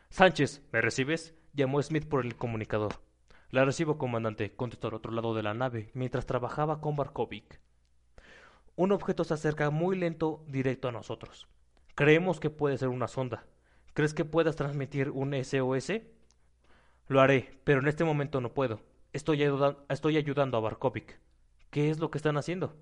[0.10, 1.36] Sánchez, ¿me recibes?
[1.52, 2.94] llamó Smith por el comunicador.
[3.50, 7.60] La recibo, comandante, contestó al otro lado de la nave, mientras trabajaba con Barkovic.
[8.80, 11.50] Un objeto se acerca muy lento directo a nosotros.
[11.96, 13.44] Creemos que puede ser una sonda.
[13.94, 16.00] ¿Crees que puedas transmitir un SOS?
[17.10, 18.80] Lo haré, pero en este momento no puedo.
[19.12, 19.44] Estoy,
[19.90, 21.20] estoy ayudando a Barkovic.
[21.72, 22.74] ¿Qué es lo que están haciendo?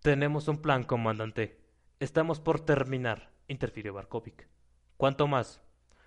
[0.00, 1.60] Tenemos un plan, comandante.
[2.00, 4.48] Estamos por terminar interfirió Barkovic.
[4.96, 5.60] ¿Cuánto más?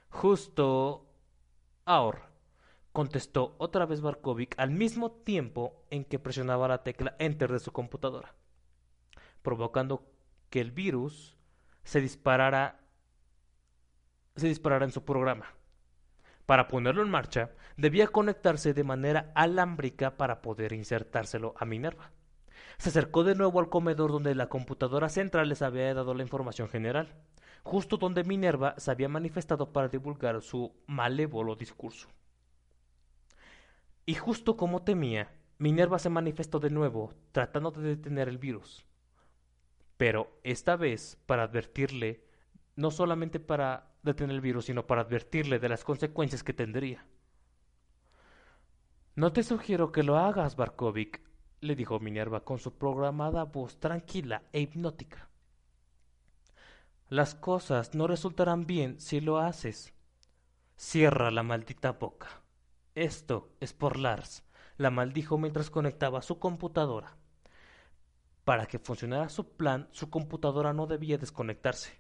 [0.10, 1.06] Justo
[1.86, 2.32] ahora,
[2.94, 7.72] contestó otra vez Barkovic al mismo tiempo en que presionaba la tecla Enter de su
[7.72, 8.34] computadora,
[9.42, 10.12] provocando
[10.50, 11.38] que el virus
[11.84, 12.80] se disparara,
[14.36, 15.48] se disparara en su programa.
[16.46, 22.12] Para ponerlo en marcha, debía conectarse de manera alámbrica para poder insertárselo a Minerva.
[22.78, 26.68] Se acercó de nuevo al comedor donde la computadora central les había dado la información
[26.68, 27.14] general,
[27.64, 32.08] justo donde Minerva se había manifestado para divulgar su malévolo discurso.
[34.06, 38.89] Y justo como temía, Minerva se manifestó de nuevo, tratando de detener el virus.
[40.00, 42.24] Pero esta vez para advertirle,
[42.78, 47.06] no solamente para detener el virus, sino para advertirle de las consecuencias que tendría.
[49.16, 51.20] No te sugiero que lo hagas, Barkovic,
[51.60, 55.28] le dijo Minerva con su programada voz tranquila e hipnótica.
[57.10, 59.94] Las cosas no resultarán bien si lo haces.
[60.78, 62.44] Cierra la maldita boca.
[62.96, 64.46] Esto es por Lars,
[64.78, 67.18] la maldijo mientras conectaba su computadora.
[68.50, 71.92] Para que funcionara su plan, su computadora no debía desconectarse,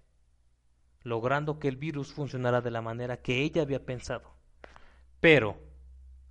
[1.03, 4.33] logrando que el virus funcionara de la manera que ella había pensado.
[5.19, 5.59] Pero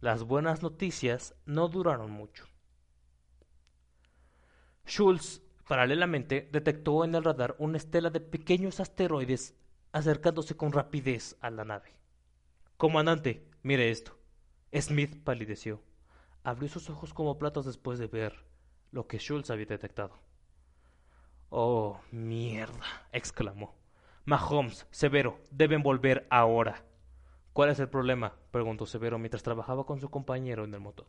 [0.00, 2.48] las buenas noticias no duraron mucho.
[4.84, 9.54] Schultz, paralelamente, detectó en el radar una estela de pequeños asteroides
[9.92, 11.94] acercándose con rapidez a la nave.
[12.76, 14.18] Comandante, mire esto.
[14.74, 15.80] Smith palideció.
[16.42, 18.48] Abrió sus ojos como platos después de ver
[18.92, 20.18] lo que Schultz había detectado.
[21.50, 23.74] Oh, mierda, exclamó.
[24.24, 26.84] Mahomes, Severo, deben volver ahora.
[27.52, 28.34] ¿Cuál es el problema?
[28.50, 31.06] preguntó Severo mientras trabajaba con su compañero en el motor.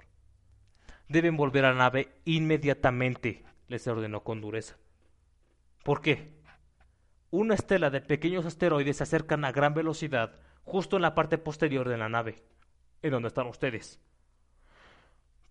[1.09, 4.77] Deben volver a la nave inmediatamente, les ordenó con dureza.
[5.83, 6.39] ¿Por qué?
[7.31, 11.87] Una estela de pequeños asteroides se acercan a gran velocidad justo en la parte posterior
[11.89, 12.43] de la nave,
[13.01, 13.99] en donde están ustedes.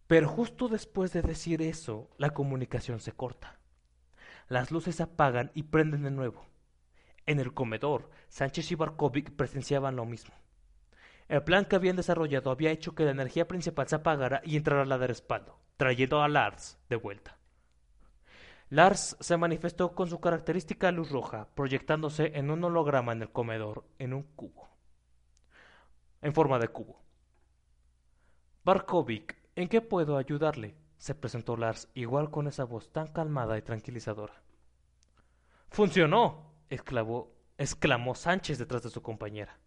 [0.09, 3.61] Pero justo después de decir eso, la comunicación se corta.
[4.49, 6.47] Las luces se apagan y prenden de nuevo.
[7.27, 10.35] En el comedor, Sánchez y Barkovic presenciaban lo mismo.
[11.29, 14.87] El plan que habían desarrollado había hecho que la energía principal se apagara y entrara
[14.87, 17.37] la de respaldo, trayendo a Lars de vuelta.
[18.71, 23.85] Lars se manifestó con su característica luz roja, proyectándose en un holograma en el comedor,
[23.99, 24.71] en un cubo.
[26.23, 27.03] En forma de cubo.
[28.65, 30.77] Barkovic, ¿en qué puedo ayudarle?
[30.99, 34.41] se presentó Lars, igual con esa voz tan calmada y tranquilizadora.
[35.69, 36.55] ¡Funcionó!
[36.71, 39.59] exclamó, Sánchez detrás de su compañera.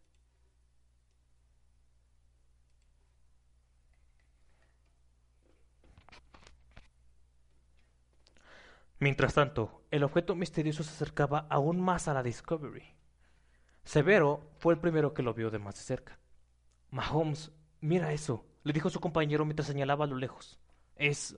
[8.99, 12.95] Mientras tanto, el objeto misterioso se acercaba aún más a la Discovery.
[13.83, 16.19] Severo fue el primero que lo vio de más de cerca.
[16.91, 17.51] Mahomes,
[17.81, 20.59] mira eso, le dijo su compañero mientras señalaba a lo lejos.
[20.95, 21.37] Es...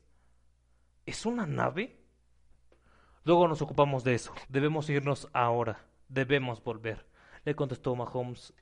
[1.05, 1.99] ¿Es una nave?
[3.25, 4.33] Luego nos ocupamos de eso.
[4.47, 5.86] Debemos irnos ahora.
[6.13, 7.07] Debemos volver,
[7.43, 8.53] le contestó Mahomes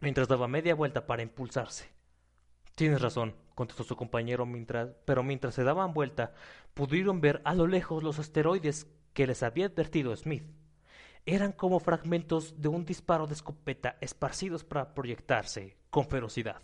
[0.00, 1.88] mientras daba media vuelta para impulsarse.
[2.74, 6.34] Tienes razón, contestó su compañero mientras, pero mientras se daban vuelta,
[6.74, 10.44] pudieron ver a lo lejos los asteroides que les había advertido Smith.
[11.26, 16.60] Eran como fragmentos de un disparo de escopeta esparcidos para proyectarse con ferocidad.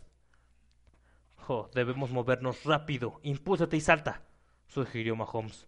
[1.74, 3.18] Debemos movernos rápido.
[3.22, 4.22] Impúlsate y salta,
[4.68, 5.66] sugirió Mahomes.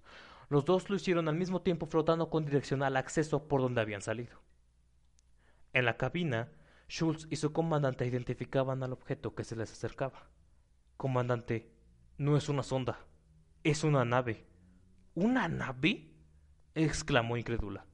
[0.49, 4.01] Los dos lo hicieron al mismo tiempo flotando con dirección al acceso por donde habían
[4.01, 4.40] salido.
[5.73, 6.53] En la cabina,
[6.88, 10.29] Schultz y su comandante identificaban al objeto que se les acercaba.
[10.97, 11.73] Comandante,
[12.16, 13.01] no es una sonda,
[13.64, 14.47] es una nave.
[15.14, 16.11] ¿Una nave?
[16.75, 17.87] exclamó incrédula.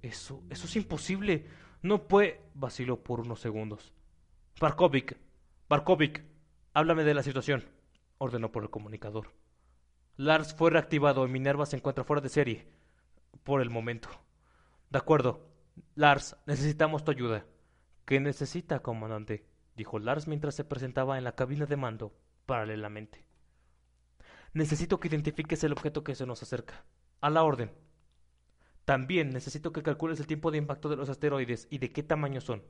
[0.00, 1.46] Eso, eso es imposible.
[1.82, 2.40] No puede.
[2.54, 3.92] vaciló por unos segundos.
[4.60, 5.18] Barkovic,
[5.68, 6.35] Barkovic,
[6.76, 7.64] háblame de la situación,
[8.18, 9.32] ordenó por el comunicador.
[10.16, 12.66] Lars fue reactivado y Minerva se encuentra fuera de serie.
[13.44, 14.10] Por el momento.
[14.90, 15.48] De acuerdo.
[15.94, 17.46] Lars, necesitamos tu ayuda.
[18.04, 19.46] ¿Qué necesita, comandante?
[19.74, 22.12] dijo Lars mientras se presentaba en la cabina de mando,
[22.44, 23.24] paralelamente.
[24.52, 26.84] Necesito que identifiques el objeto que se nos acerca.
[27.22, 27.72] A la orden.
[28.84, 32.42] También necesito que calcules el tiempo de impacto de los asteroides y de qué tamaño
[32.42, 32.62] son.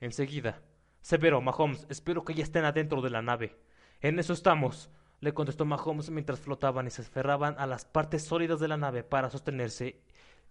[0.00, 0.62] Enseguida.
[1.06, 3.56] Severo, Mahomes, espero que ya estén adentro de la nave.
[4.00, 4.90] En eso estamos,
[5.20, 9.04] le contestó Mahomes mientras flotaban y se aferraban a las partes sólidas de la nave
[9.04, 10.02] para sostenerse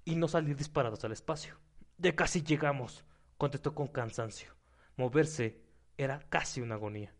[0.05, 1.59] y no salir disparados al espacio.
[1.97, 3.03] Ya casi llegamos,
[3.37, 4.55] contestó con cansancio.
[4.95, 5.61] Moverse
[5.97, 7.13] era casi una agonía.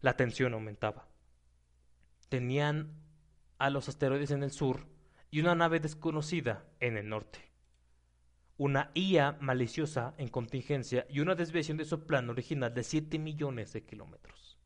[0.00, 1.06] La tensión aumentaba.
[2.30, 3.00] Tenían
[3.58, 4.88] a los asteroides en el sur
[5.30, 7.49] y una nave desconocida en el norte.
[8.60, 13.72] Una IA maliciosa en contingencia y una desviación de su plan original de 7 millones
[13.72, 14.58] de kilómetros.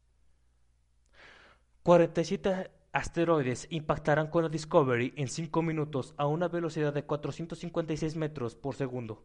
[1.85, 8.57] 47 asteroides impactarán con la Discovery en 5 minutos a una velocidad de 456 metros
[8.57, 9.25] por segundo.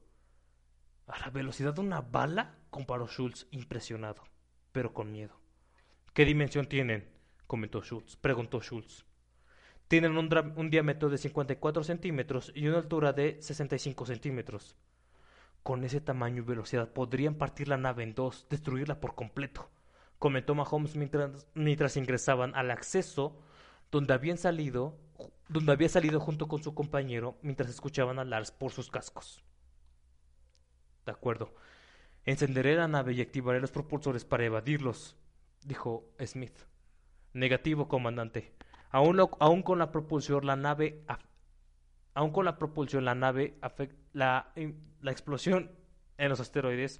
[1.07, 2.59] ¿A la velocidad de una bala?
[2.69, 4.21] comparó Schultz, impresionado,
[4.71, 5.33] pero con miedo.
[6.13, 7.09] ¿Qué dimensión tienen?
[7.47, 9.08] comentó Schultz, preguntó Schultz.
[9.89, 14.75] Tienen un, diámetro de 54 centímetros y una altura de 65 centímetros.
[15.63, 19.67] Con ese tamaño y velocidad podrían partir la nave en dos, destruirla por completo,
[20.19, 23.41] comentó Mahomes mientras, mientras ingresaban al acceso
[23.89, 24.95] donde habían salido,
[25.47, 29.43] donde había salido junto con su compañero mientras escuchaban a Lars por sus cascos.
[31.03, 31.55] De acuerdo.
[32.25, 35.17] Encenderé la nave y activaré los propulsores para evadirlos,
[35.65, 36.59] dijo Smith.
[37.33, 38.53] Negativo, comandante.
[38.91, 41.03] Aún, con la propulsión, la nave,
[42.15, 43.59] aún con la propulsión, la nave,
[44.13, 44.51] la,
[45.03, 45.71] explosión
[46.17, 46.99] en los asteroides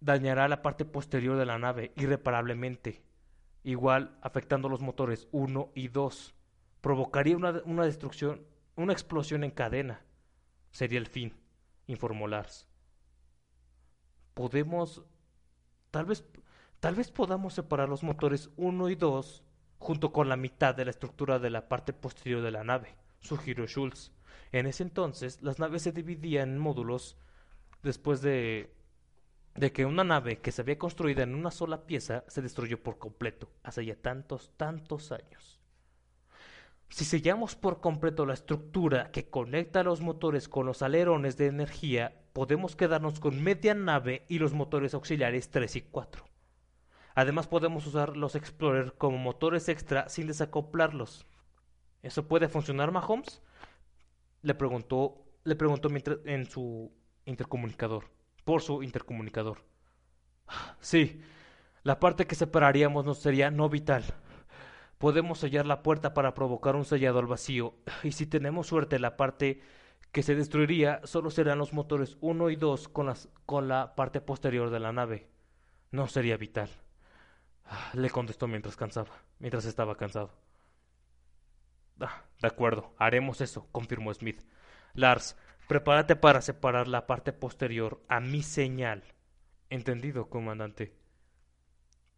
[0.00, 3.02] dañará la parte posterior de la nave irreparablemente,
[3.64, 6.34] igual afectando los motores 1 y 2.
[6.80, 10.00] Provocaría una, una destrucción, una explosión en cadena.
[10.70, 11.34] Sería el fin,
[11.86, 12.66] informó Lars.
[14.32, 15.04] Podemos,
[15.90, 16.24] tal vez,
[16.78, 19.44] tal vez podamos separar los motores 1 y 2
[19.80, 23.66] junto con la mitad de la estructura de la parte posterior de la nave, sugirió
[23.66, 24.12] Schultz.
[24.52, 27.16] En ese entonces, las naves se dividían en módulos
[27.82, 28.70] después de,
[29.54, 32.98] de que una nave que se había construido en una sola pieza se destruyó por
[32.98, 35.58] completo, hace ya tantos, tantos años.
[36.90, 42.20] Si sellamos por completo la estructura que conecta los motores con los alerones de energía,
[42.34, 46.29] podemos quedarnos con media nave y los motores auxiliares 3 y 4.
[47.20, 51.26] Además podemos usar los Explorer como motores extra sin desacoplarlos.
[52.02, 53.42] ¿Eso puede funcionar, Mahomes?
[54.40, 55.90] Le preguntó, le preguntó
[56.24, 56.90] en su
[57.26, 58.06] intercomunicador,
[58.46, 59.62] por su intercomunicador.
[60.80, 61.20] Sí,
[61.82, 64.02] la parte que separaríamos no sería no vital.
[64.96, 69.18] Podemos sellar la puerta para provocar un sellado al vacío, y si tenemos suerte la
[69.18, 69.60] parte
[70.10, 73.12] que se destruiría solo serán los motores 1 y 2 con,
[73.44, 75.28] con la parte posterior de la nave.
[75.90, 76.70] No sería vital.
[77.94, 80.32] Le contestó mientras cansaba, mientras estaba cansado.
[82.00, 84.42] Ah, de acuerdo, haremos eso, confirmó Smith.
[84.94, 85.36] Lars,
[85.68, 89.04] prepárate para separar la parte posterior a mi señal.
[89.68, 90.96] Entendido, comandante.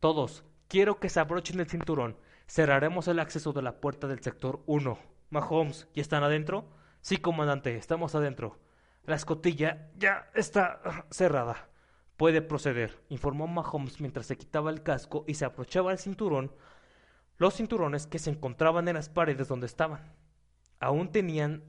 [0.01, 2.17] Todos, quiero que se abrochen el cinturón.
[2.47, 4.99] Cerraremos el acceso de la puerta del sector 1.
[5.31, 6.69] Mahomes, ¿ya están adentro?
[7.01, 8.59] Sí, comandante, estamos adentro.
[9.05, 11.69] La escotilla ya está ah, cerrada.
[12.17, 16.55] Puede proceder, informó Mahomes mientras se quitaba el casco y se aprovechaba el cinturón,
[17.39, 20.15] los cinturones que se encontraban en las paredes donde estaban.
[20.79, 21.65] Aún tenían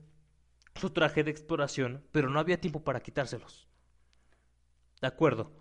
[0.76, 3.68] su traje de exploración, pero no había tiempo para quitárselos.
[5.02, 5.52] De acuerdo.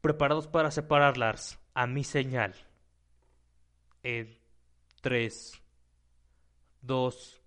[0.00, 1.58] Preparados para separar Lars.
[1.74, 2.54] A mi señal.
[4.02, 4.38] En
[5.00, 5.60] tres,
[6.80, 7.42] dos,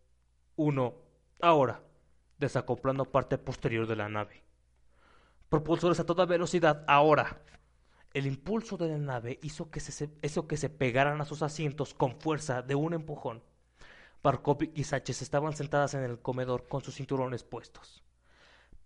[0.55, 0.95] uno.
[1.41, 1.83] Ahora.
[2.37, 4.48] Desacoplando parte posterior de la nave
[5.49, 7.41] propulsores a toda velocidad ahora.
[8.13, 12.75] El impulso de la nave hizo que se, pegaran a sus asientos con fuerza de
[12.75, 13.43] un empujón.
[14.23, 18.03] Barkov y Sánchez estaban sentadas en el comedor con sus cinturones puestos.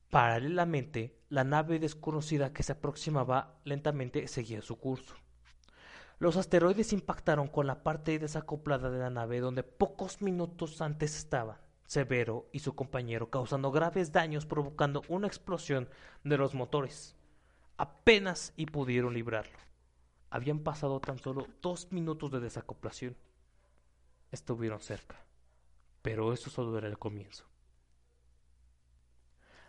[0.09, 5.15] Paralelamente, la nave desconocida que se aproximaba lentamente seguía su curso.
[6.19, 11.57] Los asteroides impactaron con la parte desacoplada de la nave donde pocos minutos antes estaban.
[11.93, 15.87] Severo y su compañero, causando graves daños provocando una explosión
[16.23, 17.15] de los motores.
[17.77, 19.59] Apenas y pudieron librarlo.
[20.31, 23.15] Habían pasado tan solo dos minutos de desacoplación.
[24.31, 25.23] Estuvieron cerca,
[26.01, 27.45] pero eso solo era el comienzo.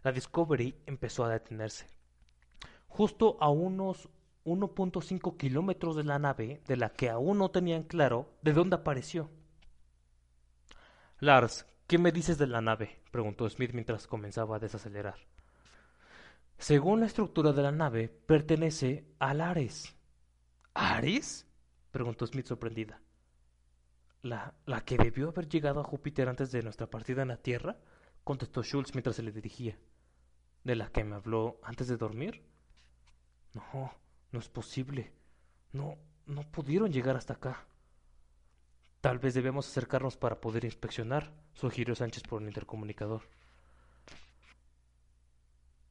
[0.03, 1.91] La Discovery empezó a detenerse.
[2.89, 4.09] Justo a unos
[4.47, 9.29] 1.5 kilómetros de la nave, de la que aún no tenían claro de dónde apareció.
[11.21, 12.99] Lars, ¿Qué me dices de la nave?
[13.13, 15.15] preguntó Smith mientras comenzaba a desacelerar.
[16.59, 19.95] Según la estructura de la nave, pertenece al Ares.
[20.75, 21.47] ¿Ares?
[21.93, 23.01] preguntó Smith sorprendida.
[24.23, 27.79] ¿La, ¿La que debió haber llegado a Júpiter antes de nuestra partida en la Tierra?
[28.25, 29.79] contestó Schultz mientras se le dirigía.
[30.65, 32.43] ¿De la que me habló antes de dormir?
[33.53, 33.93] No,
[34.33, 35.13] no es posible.
[35.71, 37.69] No, no pudieron llegar hasta acá.
[39.05, 43.21] Tal vez debemos acercarnos para poder inspeccionar, sugirió Sánchez por un intercomunicador.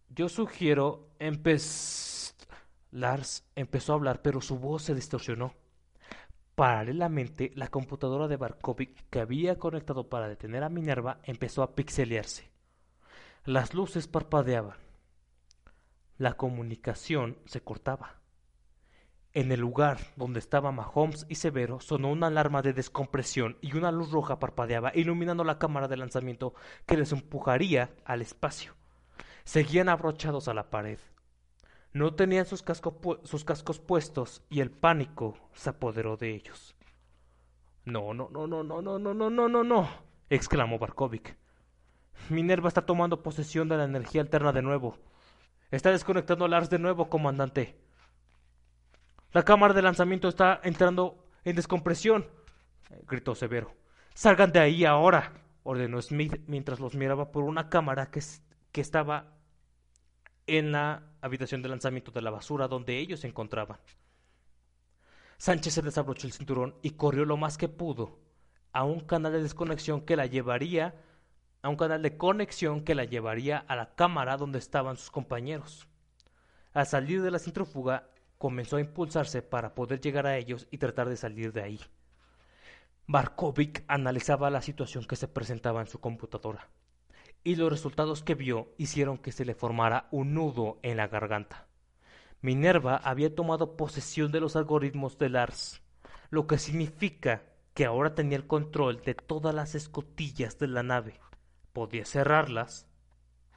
[0.10, 2.34] Yo sugiero empezar.
[2.90, 5.54] Lars empezó a hablar, pero su voz se distorsionó.
[6.56, 12.50] Paralelamente, la computadora de Barkovic que había conectado para detener a Minerva empezó a pixelearse.
[13.46, 14.80] Las luces parpadeaban.
[16.18, 18.23] La comunicación se cortaba.
[19.36, 23.92] En el lugar donde estaban Mahomes y Severo sonó una alarma de descompresión y una
[23.92, 26.54] luz roja parpadeaba, iluminando la cámara de lanzamiento
[26.86, 28.76] que les empujaría al espacio.
[29.44, 31.00] Seguían abrochados a la pared.
[31.94, 32.64] No tenían sus,
[33.24, 36.76] sus cascos puestos y el pánico se apoderó de ellos.
[37.86, 39.90] No, no, no, no, no, no, no, no, no, no, no,
[40.30, 41.36] exclamó Barkovic.
[42.30, 44.98] Minerva está tomando posesión de la energía alterna de nuevo.
[45.72, 47.83] Está desconectando a Lars de nuevo, comandante.
[49.34, 52.28] La cámara de lanzamiento está entrando en descompresión,
[53.08, 53.74] gritó Severo.
[54.14, 58.22] Salgan de ahí ahora, ordenó Smith mientras los miraba por una cámara que,
[58.72, 59.34] que estaba
[60.46, 63.80] en la habitación de lanzamiento de la basura donde ellos se encontraban.
[65.38, 68.20] Sánchez se desabrochó el cinturón y corrió lo más que pudo
[68.72, 70.94] a un canal de desconexión que la llevaría
[71.64, 75.88] a un canal de conexión que la llevaría a la cámara donde estaban sus compañeros.
[76.74, 78.10] Al salir de la centrífuga,
[78.44, 81.80] comenzó a impulsarse para poder llegar a ellos y tratar de salir de ahí.
[83.08, 86.68] Barkovic analizaba la situación que se presentaba en su computadora,
[87.46, 91.70] y los resultados que vio hicieron que se le formara un nudo en la garganta.
[92.42, 95.82] Minerva había tomado posesión de los algoritmos de Lars,
[96.30, 101.18] lo que significa que ahora tenía el control de todas las escotillas de la nave.
[101.72, 102.90] Podía cerrarlas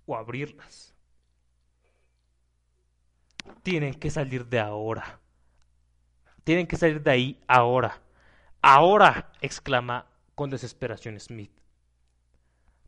[0.07, 0.95] o abrirlas.
[3.62, 5.20] Tienen que salir de ahora.
[6.44, 8.01] Tienen que salir de ahí ahora.
[8.62, 11.51] Ahora, exclama con desesperación Smith.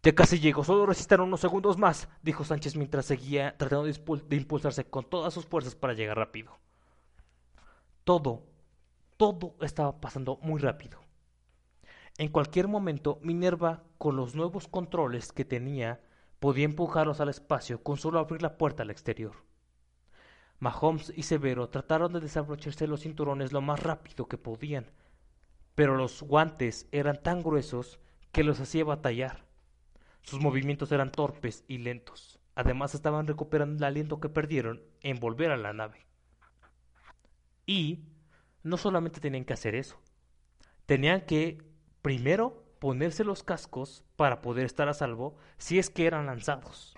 [0.03, 4.85] Ya casi llego, solo resistan unos segundos más, dijo Sánchez mientras seguía tratando de, impulsarse
[4.85, 6.57] con todas sus fuerzas para llegar rápido.
[8.05, 8.45] Todo,
[9.17, 11.01] todo estaba pasando muy rápido.
[12.17, 16.01] En cualquier momento, Minerva, con los nuevos controles que tenía,
[16.39, 19.48] podía empujarlos al espacio con solo abrir la puerta al exterior.
[20.61, 24.91] Mahomes y Severo trataron de desabrocharse los cinturones lo más rápido que podían,
[25.75, 28.01] pero los guantes eran tan gruesos
[28.33, 29.45] que los hacía batallar.
[30.23, 32.41] Sus movimientos eran torpes y lentos.
[32.57, 36.07] Además estaban recuperando el aliento que perdieron en volver a la nave.
[37.65, 38.01] Y
[38.65, 40.01] no solamente tenían que hacer eso,
[40.87, 41.63] tenían que
[42.03, 46.98] primero ponerse los cascos para poder estar a salvo si es que eran lanzados.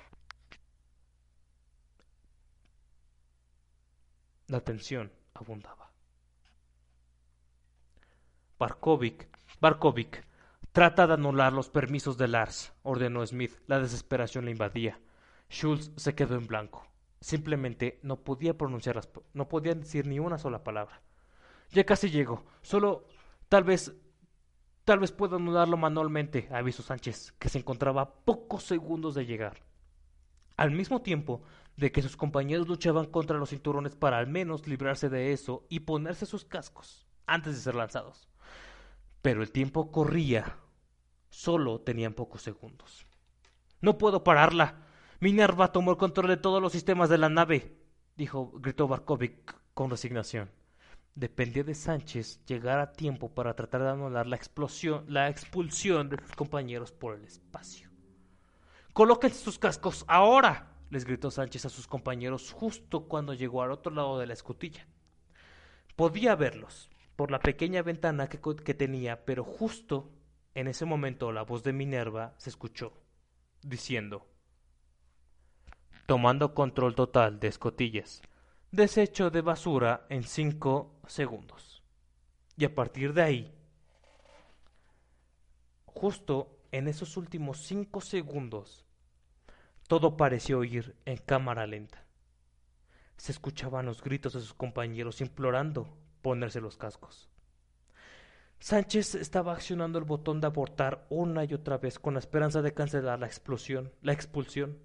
[4.51, 5.93] La tensión abundaba.
[8.59, 9.29] Barkovic,
[9.61, 10.27] Barkovic,
[10.73, 13.53] trata de anular los permisos de Lars, ordenó Smith.
[13.69, 14.99] La desesperación le invadía.
[15.49, 16.85] Schultz se quedó en blanco.
[17.21, 19.01] Simplemente no podía pronunciar
[19.35, 21.01] no podía decir ni una sola palabra.
[21.71, 22.45] Ya casi llego.
[22.61, 23.07] Solo
[23.49, 23.95] tal vez
[24.85, 29.63] tal vez pueda anularlo manualmente, avisó Sánchez, que se encontraba a pocos segundos de llegar.
[30.61, 31.41] Al mismo tiempo,
[31.79, 35.81] de que sus compañeros luchaban contra los cinturones para al menos librarse de eso y
[35.81, 38.29] ponerse sus cascos antes de ser lanzados.
[39.23, 40.59] Pero el tiempo corría.
[41.31, 43.07] Solo tenían pocos segundos.
[43.81, 44.85] No puedo pararla.
[45.19, 47.79] Minerva tomó el control de todos los sistemas de la nave,
[48.19, 50.51] dijo, gritó Barkovic con resignación.
[51.15, 56.19] Dependía de Sánchez llegar a tiempo para tratar de anular la explosión, la expulsión de
[56.19, 57.90] sus compañeros por el espacio.
[58.93, 63.93] Colóquense sus cascos ahora, les gritó Sánchez a sus compañeros justo cuando llegó al otro
[63.93, 64.87] lado de la escotilla.
[65.95, 70.11] Podía verlos por la pequeña ventana que, tenía, pero justo
[70.55, 72.93] en ese momento la voz de Minerva se escuchó,
[73.63, 74.27] diciendo
[76.07, 78.23] Tomando control total de escotillas,
[78.73, 81.85] desecho de basura en cinco segundos.
[82.57, 83.55] Y a partir de ahí,
[85.85, 88.87] justo en esos últimos cinco segundos,
[89.89, 92.05] todo pareció ir en cámara lenta.
[93.17, 97.29] Se escuchaban los gritos de sus compañeros implorando ponerse los cascos.
[98.61, 102.75] Sánchez estaba accionando el botón de abortar una y otra vez con la esperanza de
[102.75, 104.79] cancelar la explosión, la expulsión.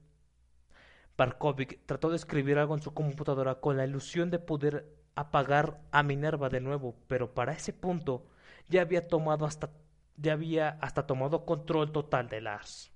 [1.18, 6.04] Barkovic trató de escribir algo en su computadora con la ilusión de poder apagar a
[6.04, 8.26] Minerva de nuevo, pero para ese punto
[8.70, 9.70] ya había tomado hasta
[10.18, 12.91] ya había hasta tomado control total de Lars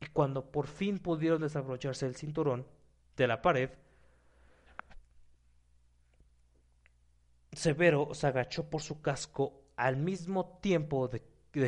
[0.00, 2.66] y cuando por fin pudieron desabrocharse el cinturón
[3.16, 3.70] de la pared,
[7.52, 11.22] Severo se agachó por su casco al mismo tiempo de,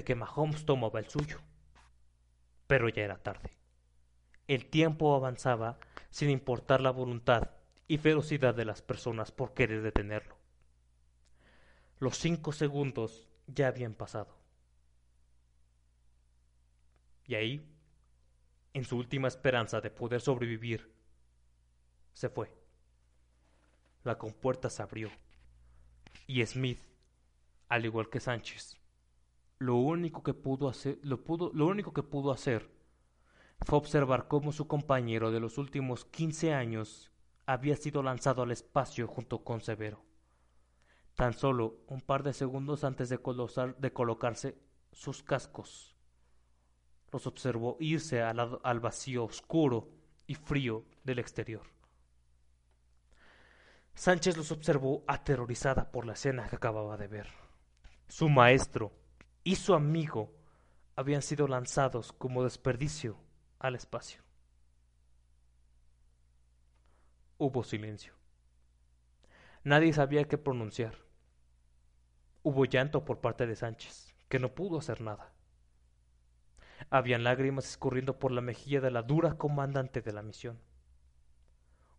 [0.04, 1.40] que Mahomes tomaba el suyo.
[2.66, 3.56] Pero ya era tarde.
[4.46, 5.78] El tiempo avanzaba
[6.08, 7.50] sin importar la voluntad
[7.88, 10.36] y ferocidad de las personas por querer detenerlo.
[11.98, 14.36] Los cinco segundos ya habían pasado.
[17.26, 17.72] Y ahí
[18.74, 20.92] en su última esperanza de poder sobrevivir,
[22.14, 22.54] se fue.
[24.04, 25.10] La compuerta se abrió
[26.26, 26.80] y Smith,
[27.68, 28.78] al igual que Sánchez,
[29.58, 32.70] lo único que pudo hacer, lo, pudo, lo único que pudo hacer
[33.64, 37.12] fue observar cómo su compañero de los últimos quince años
[37.46, 40.02] había sido lanzado al espacio junto con Severo.
[41.14, 43.18] Tan solo un par de segundos antes de,
[43.92, 44.58] colocarse
[44.92, 45.96] sus cascos
[47.12, 49.90] los observó irse al, al vacío oscuro
[50.26, 51.62] y frío del exterior.
[53.94, 57.28] Sánchez los observó aterrorizada por la escena que acababa de ver.
[58.08, 58.92] Su maestro
[59.44, 60.32] y su amigo
[60.96, 63.18] habían sido lanzados como desperdicio
[63.58, 64.22] al espacio.
[67.36, 68.14] Hubo silencio.
[69.64, 71.01] Nadie sabía qué pronunciar.
[72.44, 75.32] Hubo llanto por parte de Sánchez, que no pudo hacer nada.
[76.90, 80.58] Habían lágrimas escurriendo por la mejilla de la dura comandante de la misión.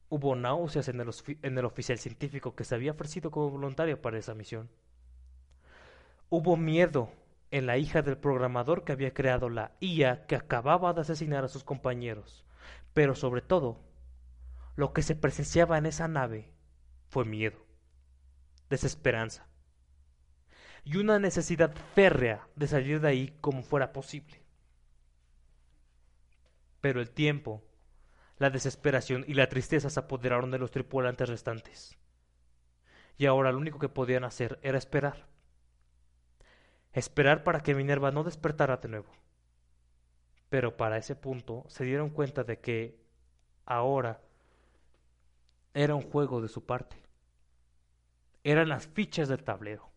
[0.09, 4.69] Hubo náuseas en el, oficial científico que se había ofrecido como voluntario para esa misión.
[6.29, 7.09] Hubo miedo
[7.49, 11.47] en la hija del programador que había creado la IA que acababa de asesinar a
[11.47, 12.45] sus compañeros.
[12.93, 13.79] Pero sobre todo,
[14.75, 16.51] lo que se presenciaba en esa nave
[17.07, 17.65] fue miedo,
[18.69, 19.47] desesperanza
[20.84, 24.41] y una necesidad férrea de salir de ahí como fuera posible.
[26.81, 27.63] Pero el tiempo,
[28.38, 31.97] la desesperación y la tristeza se apoderaron de los tripulantes restantes.
[33.17, 35.27] Y ahora lo único que podían hacer era esperar.
[36.91, 39.11] Esperar para que Minerva no despertara de nuevo.
[40.49, 42.99] Pero para ese punto se dieron cuenta de que
[43.65, 44.21] ahora
[45.73, 46.97] era un juego de su parte.
[48.43, 49.92] Eran las fichas del tablero.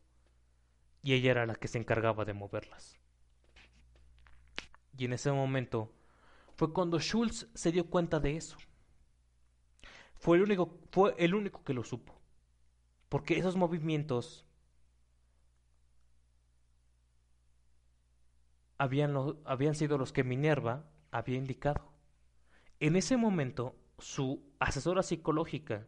[1.07, 2.99] Y ella era la que se encargaba de moverlas.
[4.99, 5.95] Y en ese momento
[6.57, 8.57] fue cuando Schultz se dio cuenta de eso.
[10.17, 12.21] Fue el único, fue el único que lo supo.
[13.09, 14.49] Porque esos movimientos
[18.77, 21.93] habían, habían sido los que Minerva había indicado.
[22.81, 25.87] En ese momento, su asesora psicológica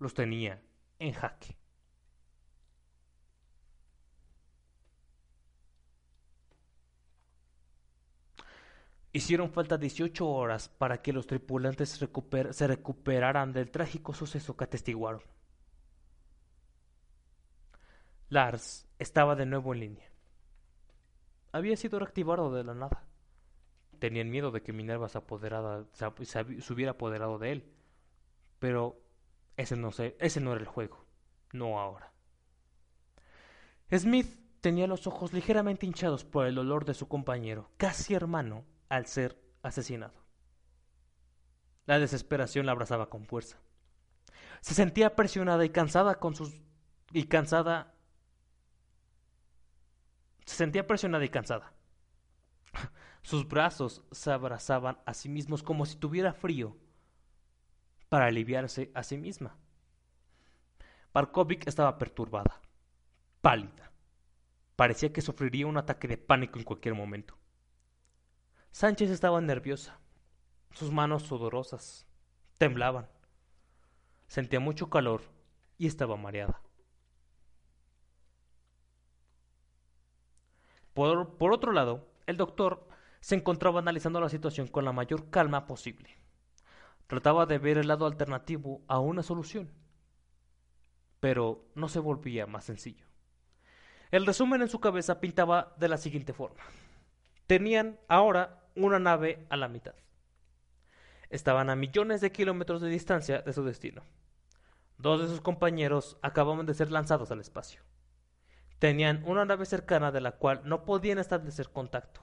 [0.00, 0.60] los tenía
[0.98, 1.61] en jaque.
[9.12, 12.00] Hicieron falta 18 horas para que los tripulantes
[12.50, 15.22] se recuperaran del trágico suceso que atestiguaron.
[18.30, 20.10] Lars estaba de nuevo en línea.
[21.52, 23.04] Había sido reactivado de la nada.
[23.98, 27.72] Tenían miedo de que Minerva se, apoderara, se, hubiera apoderado de él.
[28.58, 28.98] Pero
[29.58, 31.04] ese no, era el juego.
[31.52, 32.10] No ahora.
[33.94, 39.06] Smith tenía los ojos ligeramente hinchados por el dolor de su compañero, casi hermano, al
[39.06, 40.12] ser asesinado.
[41.86, 43.58] La desesperación la abrazaba con fuerza.
[44.60, 46.60] Se sentía presionada y cansada con sus
[47.10, 47.94] y cansada
[50.44, 51.72] se sentía presionada y cansada.
[53.22, 56.76] Sus brazos se abrazaban a sí mismos como si tuviera frío
[58.10, 59.56] para aliviarse a sí misma.
[61.14, 62.60] Barkovic estaba perturbada,
[63.40, 63.90] pálida.
[64.76, 67.38] Parecía que sufriría un ataque de pánico en cualquier momento.
[68.72, 69.98] Sánchez estaba nerviosa.
[70.72, 72.06] Sus manos sudorosas
[72.56, 73.06] temblaban.
[74.26, 75.22] Sentía mucho calor
[75.76, 76.60] y estaba mareada.
[80.94, 82.88] Por, por, otro lado, el doctor
[83.20, 86.16] se encontraba analizando la situación con la mayor calma posible.
[87.06, 89.70] Trataba de ver el lado alternativo a una solución,
[91.20, 93.06] pero no se volvía más sencillo.
[94.10, 96.62] El resumen en su cabeza pintaba de la siguiente forma.
[97.46, 99.94] Tenían ahora una nave a la mitad.
[101.30, 104.02] Estaban a millones de kilómetros de distancia de su destino.
[104.98, 107.82] Dos de sus compañeros acababan de ser lanzados al espacio.
[108.78, 112.20] Tenían una nave cercana de la cual no podían establecer contacto.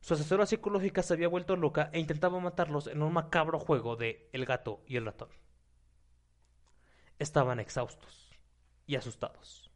[0.00, 4.28] Su asesora psicológica se había vuelto loca e intentaba matarlos en un macabro juego de
[4.32, 5.30] el gato y el ratón.
[7.18, 8.30] Estaban exhaustos
[8.86, 9.70] y asustados.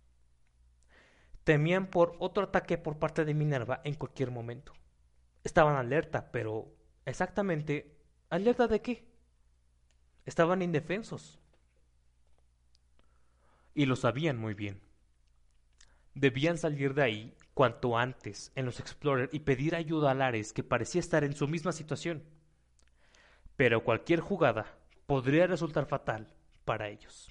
[1.44, 4.72] Temían por otro ataque por parte de Minerva en cualquier momento.
[5.44, 6.74] Estaban alerta, pero
[7.04, 7.96] exactamente,
[8.28, 9.10] ¿alerta de qué?
[10.26, 11.40] Estaban indefensos.
[13.74, 14.80] Y lo sabían muy bien.
[16.14, 20.64] Debían salir de ahí cuanto antes en los Explorer y pedir ayuda a Lares que
[20.64, 22.24] parecía estar en su misma situación.
[23.56, 26.34] Pero cualquier jugada podría resultar fatal
[26.64, 27.30] para ellos.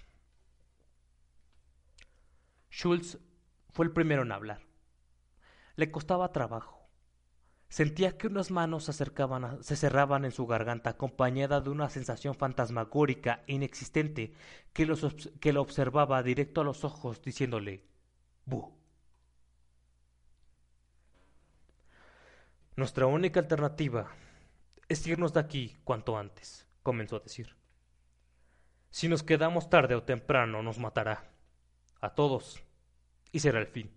[2.72, 3.18] Schultz
[3.70, 4.62] fue el primero en hablar.
[5.76, 6.78] Le costaba trabajo.
[7.70, 12.34] Sentía que unas manos se acercaban, se cerraban en su garganta, acompañada de una sensación
[12.34, 14.34] fantasmagórica inexistente
[14.74, 14.91] que,
[15.39, 17.84] que lo observaba directo a los ojos, diciéndole
[18.45, 18.74] Bu.
[22.76, 24.09] Nuestra única alternativa
[24.88, 27.55] es irnos de aquí cuanto antes, comenzó a decir.
[28.89, 31.30] Si nos quedamos tarde o temprano, nos matará.
[32.01, 32.63] A todos.
[33.32, 33.91] Y será el fin.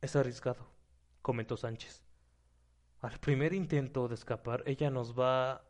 [0.00, 0.70] Es arriesgado,
[1.20, 2.04] comentó Sánchez.
[3.04, 5.62] Al primer intento de escapar, ella nos va...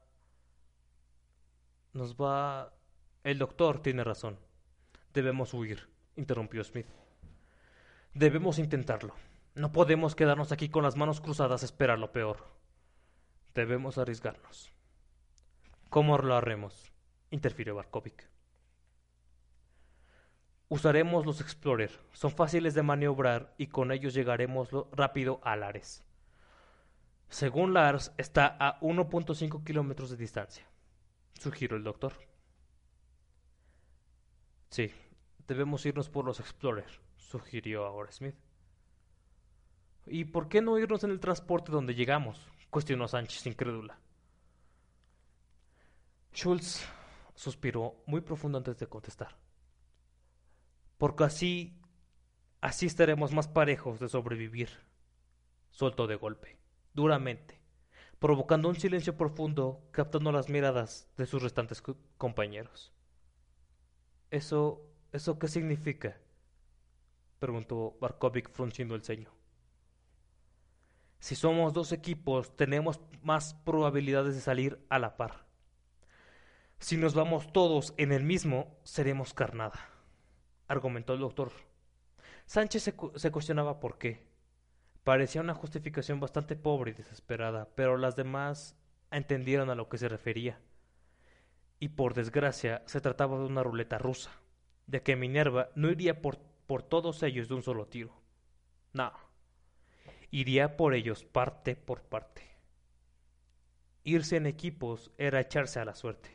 [1.92, 2.72] Nos va...
[3.24, 4.38] El doctor tiene razón.
[5.12, 6.86] Debemos huir, interrumpió Smith.
[8.12, 9.16] Debemos intentarlo.
[9.56, 12.36] No podemos quedarnos aquí con las manos cruzadas a esperar lo peor.
[13.52, 14.72] Debemos arriesgarnos.
[15.90, 16.92] ¿Cómo lo haremos?
[17.32, 18.30] interfirió Barkovic.
[20.68, 21.90] Usaremos los Explorer.
[22.12, 26.04] Son fáciles de maniobrar y con ellos llegaremos rápido a Lares.
[27.28, 30.66] Según Lars, está a 1.5 kilómetros de distancia.
[31.40, 32.14] Sugirió el doctor.
[34.70, 34.92] Sí,
[35.46, 38.36] debemos irnos por los Explorer, sugirió ahora Smith.
[40.06, 42.50] ¿Y por qué no irnos en el transporte donde llegamos?
[42.70, 43.96] cuestionó Sánchez incrédula.
[46.34, 46.84] Schultz
[47.34, 49.36] suspiró muy profundo antes de contestar.
[50.98, 51.78] Porque así,
[52.60, 54.70] así estaremos más parejos de sobrevivir.
[55.70, 56.58] Soltó de golpe,
[56.94, 57.60] duramente,
[58.18, 61.82] provocando un silencio profundo, captando las miradas de sus restantes
[62.16, 62.92] compañeros.
[64.30, 64.80] ¿Eso,
[65.12, 66.16] eso qué significa?
[67.38, 69.30] preguntó Barkovic frunciendo el ceño.
[71.18, 75.46] Si somos dos equipos, tenemos más probabilidades de salir a la par.
[76.78, 79.88] Si nos vamos todos en el mismo, seremos carnada,
[80.68, 81.52] argumentó el doctor.
[82.46, 84.26] Sánchez se, se, cuestionaba por qué.
[85.04, 88.76] Parecía una justificación bastante pobre y desesperada, pero las demás
[89.10, 90.58] entendieron a lo que se refería.
[91.78, 94.32] Y por desgracia se trataba de una ruleta rusa,
[94.86, 98.12] de que Minerva no iría por, por todos ellos de un solo tiro.
[98.92, 99.12] No
[100.34, 102.42] iría por ellos parte por parte.
[104.02, 106.28] Irse en equipos era echarse a la suerte.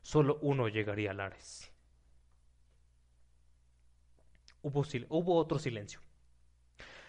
[0.00, 1.72] Solo uno llegaría a Lares.
[4.62, 6.00] Hubo, hubo otro silencio.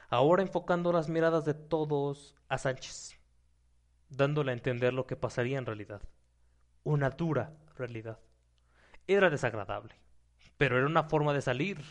[0.10, 3.20] Ahora enfocando las miradas de todos a Sánchez,
[4.10, 6.01] dándole a entender lo que pasaría en realidad.
[6.84, 8.20] Una dura realidad.
[9.08, 9.95] Era desagradable,
[10.58, 11.82] pero era una forma de salir,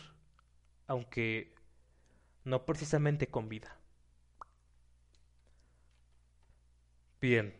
[0.87, 1.53] aunque
[2.43, 3.77] no precisamente con vida.
[7.21, 7.55] Bien.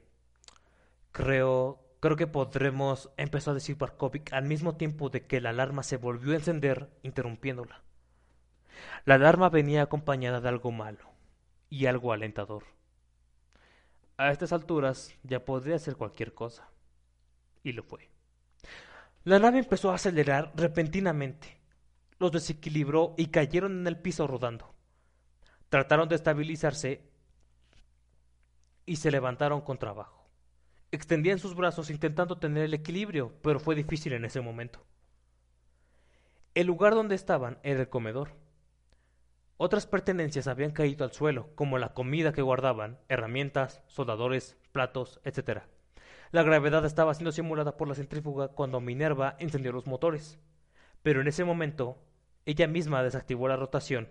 [1.11, 5.83] Creo, creo que podremos, empezó a decir Barkovic al mismo tiempo de que la alarma
[5.83, 7.83] se volvió a encender, interrumpiéndola.
[9.05, 11.09] La alarma venía acompañada de algo malo
[11.69, 12.63] y algo alentador.
[14.17, 16.69] A estas alturas ya podría ser cualquier cosa.
[17.63, 18.09] Y lo fue.
[19.23, 21.59] La nave empezó a acelerar repentinamente.
[22.17, 24.73] Los desequilibró y cayeron en el piso rodando.
[25.69, 27.03] Trataron de estabilizarse
[28.85, 30.25] y se levantaron con trabajo.
[30.91, 34.83] Extendían sus brazos intentando tener el equilibrio, pero fue difícil en ese momento.
[36.55, 38.31] El lugar donde estaban era el comedor.
[39.59, 45.63] Otras pertenencias habían caído al suelo, como la comida que guardaban, herramientas, soldadores, platos, etc.
[46.31, 50.39] La gravedad estaba siendo simulada por la centrífuga cuando Minerva encendió los motores.
[51.01, 51.97] Pero en ese momento,
[52.45, 54.09] ella misma desactivó la rotación,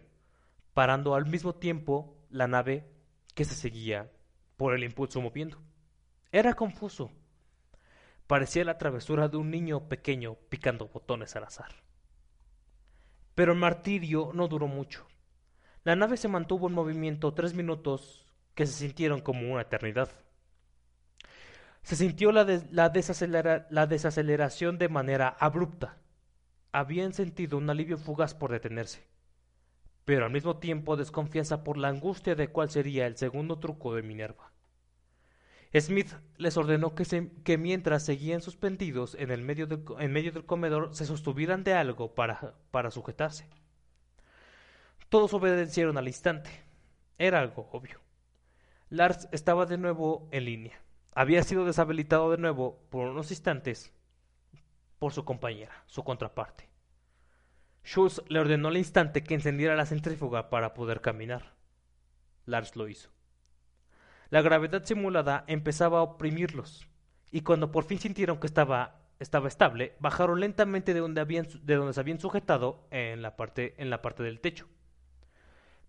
[0.74, 2.90] parando al mismo tiempo la nave
[3.34, 4.10] que se seguía
[4.56, 5.62] por el impulso moviendo.
[6.32, 7.12] Era confuso.
[8.26, 11.70] Parecía la travesura de un niño pequeño picando botones al azar.
[13.36, 15.06] Pero el martirio no duró mucho.
[15.86, 18.26] La nave se mantuvo en movimiento tres minutos
[18.56, 20.10] que se sintieron como una eternidad.
[21.84, 25.98] Se sintió la, la, la desaceleración de manera abrupta.
[26.72, 29.06] Habían sentido un alivio fugaz por detenerse
[30.04, 34.02] pero al mismo tiempo desconfianza por la angustia de cuál sería el segundo truco de
[34.02, 34.52] Minerva.
[35.74, 41.74] Smith les ordenó que, mientras seguían suspendidos en, el medio del, comedor se sostuvieran de
[41.74, 43.48] algo para sujetarse.
[45.08, 46.50] Todos obedecieron al instante.
[47.18, 48.00] Era algo obvio.
[48.88, 50.82] Lars estaba de nuevo en línea.
[51.14, 53.92] Había sido deshabilitado de nuevo por unos instantes
[54.98, 56.68] por su compañera, su contraparte.
[57.84, 61.54] Schultz le ordenó al instante que encendiera la centrífuga para poder caminar.
[62.44, 63.10] Lars lo hizo.
[64.28, 66.88] La gravedad simulada empezaba a oprimirlos,
[67.30, 71.76] y cuando por fin sintieron que estaba, estaba estable, bajaron lentamente de donde, habían, de
[71.76, 74.66] donde se habían sujetado en la, parte, en la parte del techo.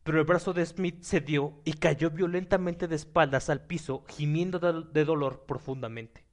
[0.07, 5.03] Pero el brazo de Smith cedió y cayó violentamente de espaldas al piso, gimiendo de
[5.03, 6.25] dolor profundamente.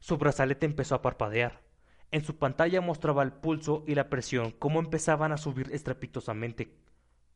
[0.00, 1.62] Su brazalete empezó a parpadear
[2.10, 6.76] en su pantalla mostraba el pulso y la presión, cómo empezaban a subir estrepitosamente,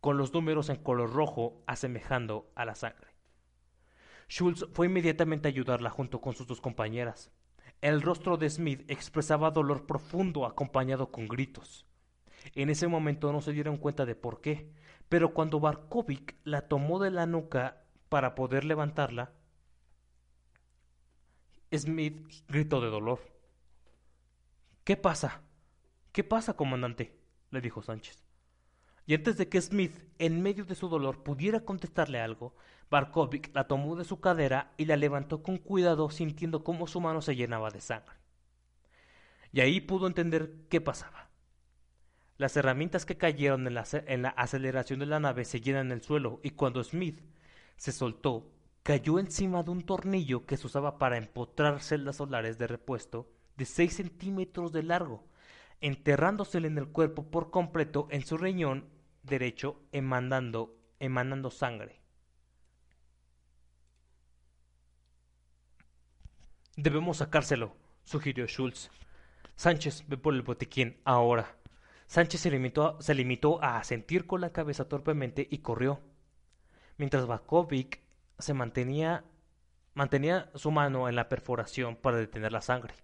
[0.00, 3.14] con los números en color rojo asemejando a la sangre.
[4.28, 7.30] Schultz fue inmediatamente a ayudarla junto con sus dos compañeras.
[7.80, 11.86] El rostro de Smith expresaba dolor profundo acompañado con gritos.
[12.54, 14.72] En ese momento no se dieron cuenta de por qué,
[15.10, 19.32] pero cuando Barkovic la tomó de la nuca para poder levantarla,
[21.74, 23.20] Smith gritó de dolor.
[24.84, 25.42] ¿Qué pasa?
[26.12, 27.18] ¿Qué pasa, comandante?
[27.50, 28.22] le dijo Sánchez.
[29.04, 32.54] Y antes de que Smith, en medio de su dolor, pudiera contestarle algo,
[32.88, 37.20] Barkovic la tomó de su cadera y la levantó con cuidado, sintiendo cómo su mano
[37.20, 38.14] se llenaba de sangre.
[39.52, 41.29] Y ahí pudo entender qué pasaba.
[42.40, 46.52] Las herramientas que cayeron en la, aceleración de la nave seguían en el suelo y
[46.52, 47.20] cuando Smith
[47.76, 48.50] se soltó,
[48.82, 53.66] cayó encima de un tornillo que se usaba para empotrar celdas solares de repuesto de
[53.66, 55.26] 6 centímetros de largo,
[55.82, 58.88] enterrándosele en el cuerpo por completo en su riñón
[59.22, 62.00] derecho, emanando, emanando sangre.
[66.74, 68.90] Debemos sacárselo, sugirió Schultz.
[69.56, 71.59] Sánchez, ve por el botiquín, ahora.
[72.10, 76.00] Sánchez se limitó, a asentir con la cabeza torpemente y corrió.
[76.98, 78.00] Mientras Bakovic
[78.36, 79.22] se mantenía,
[79.94, 82.94] mantenía su mano en la perforación para detener la sangre.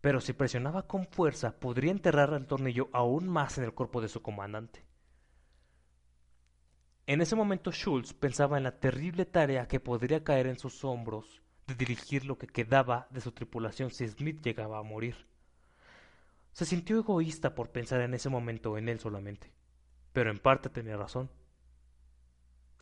[0.00, 4.08] Pero si presionaba con fuerza, podría enterrar el tornillo aún más en el cuerpo de
[4.08, 4.84] su comandante.
[7.06, 11.42] En ese momento Schultz pensaba en la terrible tarea que podría caer en sus hombros
[11.68, 15.14] de dirigir lo que quedaba de su tripulación si Smith llegaba a morir.
[16.56, 19.52] Se sintió egoísta por pensar en ese momento en él solamente,
[20.14, 21.30] pero en parte tenía razón.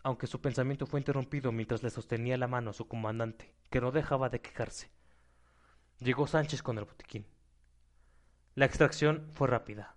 [0.04, 3.90] Aunque su pensamiento fue interrumpido mientras le sostenía la mano a su comandante, que no
[3.90, 4.92] dejaba de quejarse.
[5.98, 7.26] Llegó Sánchez con el botiquín.
[8.54, 9.96] La extracción fue rápida.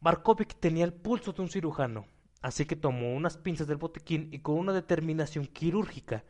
[0.00, 2.06] Barkovic tenía el pulso de un cirujano,
[2.42, 6.24] así que tomó unas pinzas del botiquín y con una determinación quirúrgica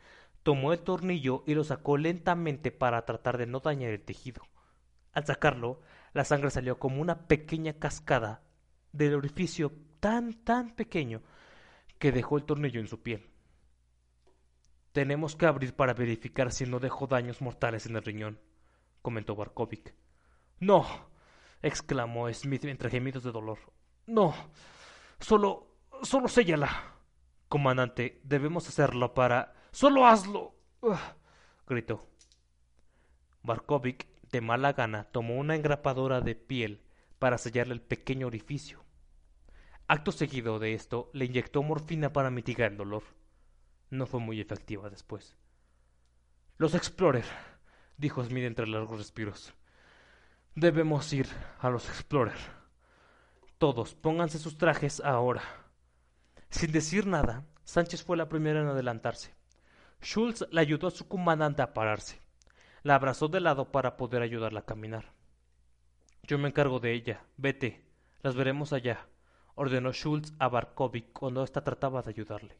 [0.44, 4.42] tomó el tornillo y lo sacó lentamente para tratar de no dañar el tejido.
[5.12, 5.80] Al sacarlo,
[6.14, 8.42] la sangre salió como una pequeña cascada
[8.92, 11.20] del orificio tan, tan pequeño
[11.98, 13.30] que dejó el tornillo en su piel.
[14.92, 18.40] Tenemos que abrir para verificar si no dejó daños mortales en el riñón,
[19.02, 19.94] comentó Barkovic.
[20.60, 20.86] No,
[21.60, 23.58] exclamó Smith entre gemidos de dolor.
[24.06, 24.34] No,
[25.18, 25.66] solo,
[26.02, 26.92] solo séllala.
[27.48, 30.54] Comandante, debemos hacerlo para ¡Solo hazlo!
[31.66, 32.06] gritó.
[33.42, 36.82] Barkovic, de mala gana, tomó una engrapadora de piel
[37.20, 38.82] para sellarle el pequeño orificio.
[39.86, 43.04] Acto seguido de esto, le inyectó morfina para mitigar el dolor.
[43.90, 45.36] No fue muy efectiva después.
[46.58, 47.24] Los Explorer,
[47.96, 49.54] dijo Smith entre largos respiros.
[50.56, 51.28] Debemos ir
[51.60, 52.38] a los Explorer.
[53.58, 55.42] Todos, pónganse sus trajes ahora.
[56.50, 59.32] Sin decir nada, Sánchez fue la primera en adelantarse.
[60.02, 62.23] Schultz le ayudó a su comandante a pararse.
[62.84, 65.14] La abrazó de lado para poder ayudarla a caminar.
[66.22, 67.24] Yo me encargo de ella.
[67.38, 67.82] Vete.
[68.20, 69.06] Las veremos allá,
[69.54, 72.58] ordenó Schultz a Barkovic cuando ésta trataba de ayudarle.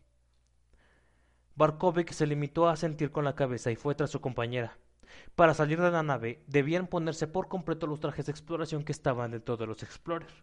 [1.57, 4.79] Barkovic se limitó a sentir con la cabeza y fue tras su compañera.
[5.35, 9.31] Para salir de la nave debían ponerse por completo los trajes de exploración que estaban
[9.31, 10.43] dentro de los Explorer,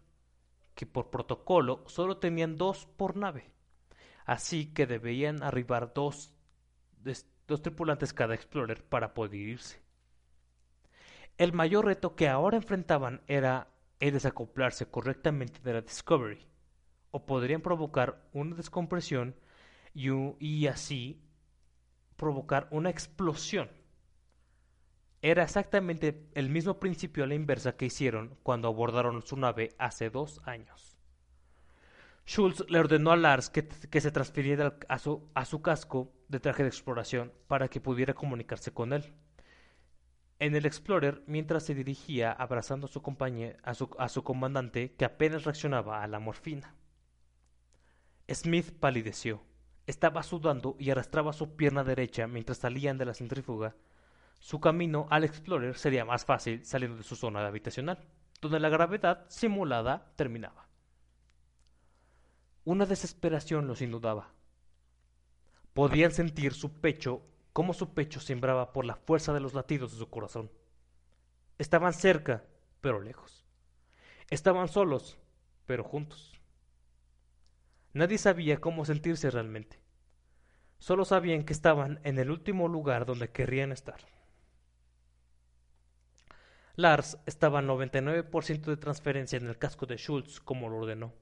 [0.76, 3.52] que por protocolo solo tenían dos por nave.
[4.26, 6.32] Así que debían arribar dos
[7.52, 9.80] dos tripulantes cada Explorer para poder irse.
[11.38, 13.68] El mayor reto que ahora enfrentaban era
[14.00, 16.46] el desacoplarse correctamente de la Discovery,
[17.10, 19.36] o podrían provocar una descompresión
[19.94, 20.08] y,
[20.40, 21.22] y así
[22.16, 23.70] provocar una explosión.
[25.20, 30.10] Era exactamente el mismo principio a la inversa que hicieron cuando abordaron su nave hace
[30.10, 30.91] dos años.
[32.26, 36.62] Schultz le ordenó a Lars que, se transfiriera a su, a su casco de traje
[36.62, 39.12] de exploración para que pudiera comunicarse con él.
[40.38, 44.94] En el Explorer, mientras se dirigía abrazando a su, compañía, a su, a su comandante,
[44.94, 46.74] que apenas reaccionaba a la morfina.
[48.28, 49.42] Smith palideció.
[49.86, 53.76] Estaba sudando y arrastraba su pierna derecha mientras salían de la centrífuga.
[54.38, 57.98] Su camino al Explorer sería más fácil saliendo de su zona habitacional,
[58.40, 60.71] donde la gravedad simulada terminaba.
[62.64, 64.32] Una desesperación los inundaba.
[65.72, 69.98] Podían sentir su pecho, como su pecho sembraba por la fuerza de los latidos de
[69.98, 70.50] su corazón.
[71.58, 72.44] Estaban cerca,
[72.80, 73.44] pero lejos.
[74.30, 75.18] Estaban solos,
[75.66, 76.40] pero juntos.
[77.94, 79.80] Nadie sabía cómo sentirse realmente.
[80.78, 84.00] Solo sabían que estaban en el último lugar donde querrían estar.
[86.76, 91.12] Lars estaba al 99% de transferencia en el casco de Schultz como lo ordenó.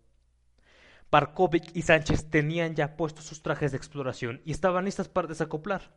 [1.10, 5.92] Barkovic y Sánchez tenían ya puestos sus trajes de exploración y estaban listas para desacoplar.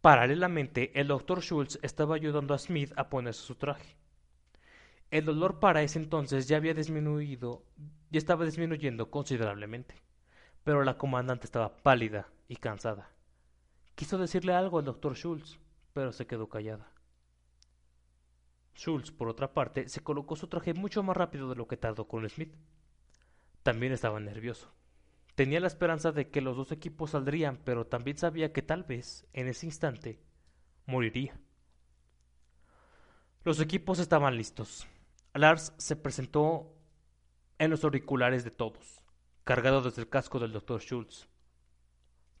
[0.00, 3.96] Paralelamente, el doctor Schultz estaba ayudando a Smith a ponerse su traje.
[5.10, 7.64] El dolor para ese entonces ya había disminuido,
[8.10, 9.94] y estaba disminuyendo considerablemente,
[10.64, 13.10] pero la comandante estaba pálida y cansada.
[13.94, 15.58] Quiso decirle algo al doctor Schultz,
[15.92, 16.92] pero se quedó callada.
[18.74, 22.06] Schultz, por otra parte, se colocó su traje mucho más rápido de lo que tardó
[22.06, 22.54] con Smith.
[23.68, 24.72] También estaba nervioso.
[25.34, 29.26] Tenía la esperanza de que los dos equipos saldrían, pero también sabía que tal vez,
[29.34, 30.22] en ese instante,
[30.86, 31.38] moriría.
[33.44, 34.86] Los equipos estaban listos.
[35.34, 36.78] Lars se presentó
[37.58, 39.02] en los auriculares de todos,
[39.44, 41.28] cargado desde el casco del doctor Schultz.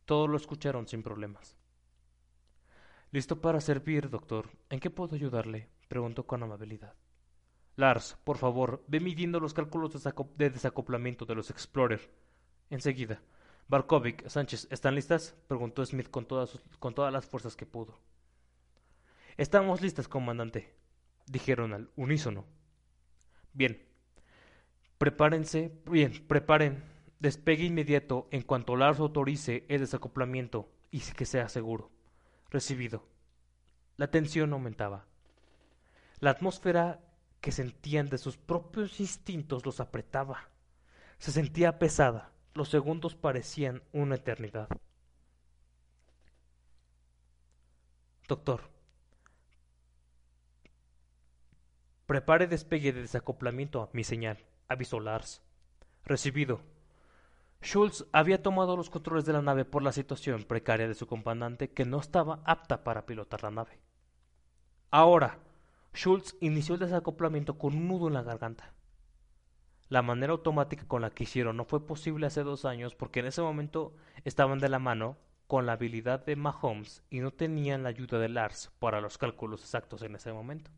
[0.06, 1.58] Todos lo escucharon sin problemas.
[3.10, 4.48] Listo para servir, doctor.
[4.70, 5.68] ¿En qué puedo ayudarle?
[5.88, 6.94] preguntó con amabilidad.
[7.78, 9.92] Lars, por favor, ve midiendo los cálculos
[10.36, 12.10] de desacoplamiento de los Explorer.
[12.70, 13.22] Enseguida.
[13.68, 15.36] Barkovic, Sánchez, ¿están listas?
[15.46, 17.96] preguntó Smith con todas, con todas las fuerzas que pudo.
[19.36, 20.74] Estamos listas, comandante,
[21.26, 22.46] dijeron al unísono.
[23.52, 23.86] Bien.
[24.98, 26.82] Prepárense, bien, preparen.
[27.20, 31.92] Despegue inmediato en cuanto Lars autorice el desacoplamiento y que sea seguro.
[32.50, 33.06] Recibido.
[33.96, 35.06] La tensión aumentaba.
[36.18, 37.07] La atmósfera
[37.40, 40.48] que sentían de sus propios instintos los apretaba.
[41.18, 42.32] Se sentía pesada.
[42.54, 44.68] Los segundos parecían una eternidad.
[48.26, 48.62] Doctor,
[52.06, 55.40] prepare despegue de desacoplamiento a mi señal, avisó Lars.
[56.04, 56.60] Recibido.
[57.62, 61.70] Schultz había tomado los controles de la nave por la situación precaria de su comandante
[61.70, 63.78] que no estaba apta para pilotar la nave.
[64.90, 65.38] Ahora,
[65.98, 68.72] Schultz inició el desacoplamiento con un nudo en la garganta.
[69.88, 73.26] La manera automática con la que hicieron no fue posible hace dos años porque en
[73.26, 75.18] ese momento estaban de la mano
[75.48, 79.62] con la habilidad de Mahomes y no tenían la ayuda de Lars para los cálculos
[79.62, 80.70] exactos en ese momento.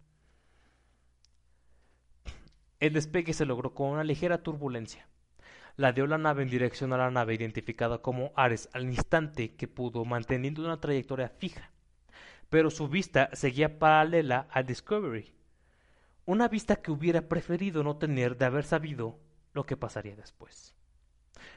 [2.79, 5.07] El despegue se logró con una ligera turbulencia.
[5.77, 9.69] La dio la nave en dirección a la nave identificada como Ares al instante que
[9.69, 11.73] pudo, manteniendo una trayectoria fija
[12.51, 15.33] pero su vista seguía paralela al Discovery.
[16.27, 19.19] Una vista que hubiera preferido no tener de haber sabido
[19.53, 20.75] lo que pasaría después.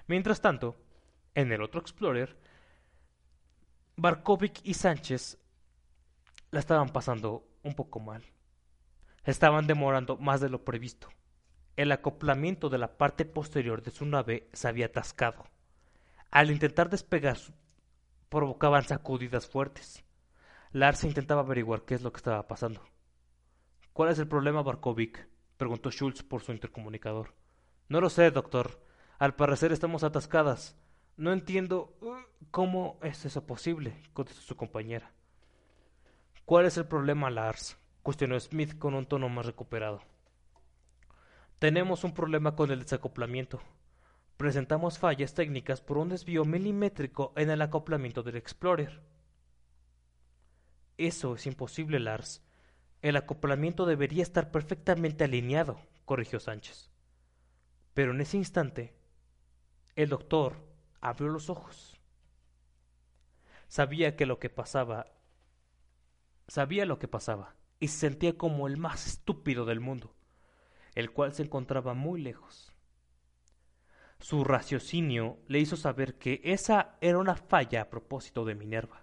[0.07, 0.75] Mientras tanto,
[1.33, 2.37] en el otro Explorer,
[3.95, 5.37] Barkovic y Sánchez
[6.51, 8.23] la estaban pasando un poco mal.
[9.25, 11.09] Estaban demorando más de lo previsto.
[11.75, 15.45] El acoplamiento de la parte posterior de su nave se había atascado.
[16.29, 17.37] Al intentar despegar,
[18.29, 20.03] provocaban sacudidas fuertes.
[20.73, 22.81] Lars intentaba averiguar qué es lo que estaba pasando.
[23.93, 25.27] ¿Cuál es el problema, Barkovic?
[25.55, 27.35] preguntó Schultz por su intercomunicador.
[27.89, 28.83] No lo sé, doctor.
[29.19, 30.75] Al parecer estamos atascadas.
[31.15, 32.15] No entiendo uh,
[32.49, 35.13] cómo es eso posible, contestó su compañera.
[36.43, 37.77] ¿Cuál es el problema, Lars?
[38.01, 40.01] cuestionó Smith con un tono más recuperado.
[41.59, 43.61] Tenemos un problema con el desacoplamiento.
[44.37, 49.12] Presentamos fallas técnicas por un desvío milimétrico en el acoplamiento del Explorer.
[50.97, 52.43] Eso es imposible, Lars.
[53.01, 56.91] El acoplamiento debería estar perfectamente alineado, corrigió Sánchez.
[57.93, 58.93] Pero en ese instante,
[59.95, 60.55] el doctor
[61.01, 61.99] abrió los ojos.
[63.67, 65.07] Sabía que lo que pasaba,
[66.47, 70.15] sabía lo que pasaba, y se sentía como el más estúpido del mundo,
[70.95, 72.71] el cual se encontraba muy lejos.
[74.19, 79.02] Su raciocinio le hizo saber que esa era una falla a propósito de Minerva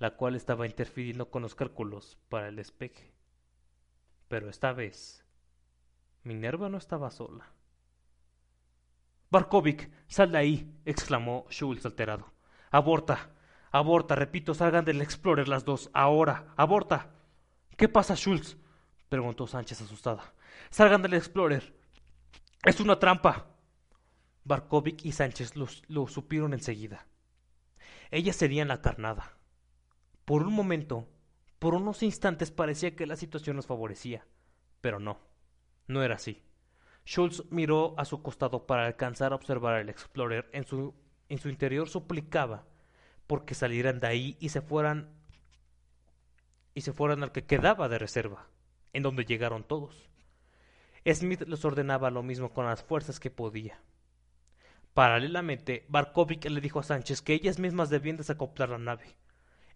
[0.00, 3.12] la cual estaba interfiriendo con los cálculos para el despegue.
[4.28, 5.26] Pero esta vez,
[6.24, 7.52] Minerva no estaba sola.
[9.28, 12.32] Barkovic, sal de ahí, exclamó Schultz alterado.
[12.70, 13.30] Aborta,
[13.70, 17.10] aborta, repito, salgan del Explorer las dos, ahora, aborta.
[17.76, 18.56] ¿Qué pasa, Schultz?
[19.10, 20.32] preguntó Sánchez asustada.
[20.70, 21.78] Salgan del Explorer.
[22.64, 23.54] Es una trampa.
[24.44, 27.06] Barkovic y Sánchez lo, lo supieron enseguida.
[28.10, 29.39] Ellas serían la carnada.
[30.24, 31.08] Por un momento,
[31.58, 34.26] por unos instantes parecía que la situación nos favorecía,
[34.80, 35.18] pero no,
[35.86, 36.42] no era así.
[37.04, 40.48] Schultz miró a su costado para alcanzar a observar al Explorer.
[40.52, 40.94] En su,
[41.28, 42.66] en su interior suplicaba
[43.26, 45.08] porque salieran de ahí y se fueran
[46.74, 48.48] y se fueran al que quedaba de reserva,
[48.92, 50.08] en donde llegaron todos.
[51.06, 53.80] Smith les ordenaba lo mismo con las fuerzas que podía.
[54.94, 59.16] Paralelamente, Barkovic le dijo a Sánchez que ellas mismas debían desacoplar la nave.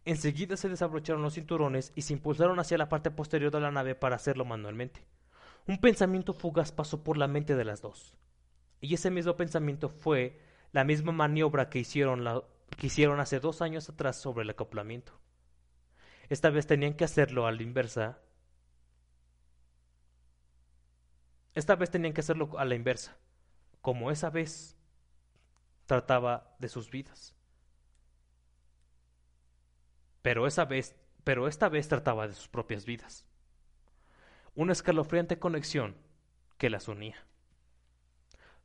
[0.04, 3.94] Enseguida se desabrocharon los cinturones y se impulsaron hacia la parte posterior de la nave
[3.94, 5.02] para hacerlo manualmente.
[5.66, 8.14] Un pensamiento fugaz pasó por la mente de las dos.
[8.80, 10.38] Y ese mismo pensamiento fue
[10.72, 12.22] la misma maniobra que hicieron,
[12.76, 15.18] que hicieron hace dos años atrás sobre el acoplamiento.
[16.28, 18.18] Esta vez tenían que hacerlo a la inversa.
[21.54, 23.16] Esta vez tenían que hacerlo a la inversa,
[23.80, 24.76] como esa vez
[25.86, 27.34] trataba de sus vidas.
[30.24, 30.96] Pero esta vez
[31.86, 33.26] trataba de sus propias vidas.
[34.54, 35.96] Una escalofriante conexión
[36.56, 37.26] que las unía.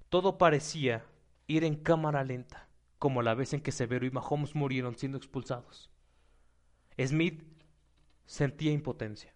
[0.07, 1.03] Todo parecía
[1.47, 5.91] ir en cámara lenta, como la vez en que Severo y Mahomes murieron siendo expulsados.
[6.97, 7.43] Smith
[8.25, 9.33] sentía impotencia.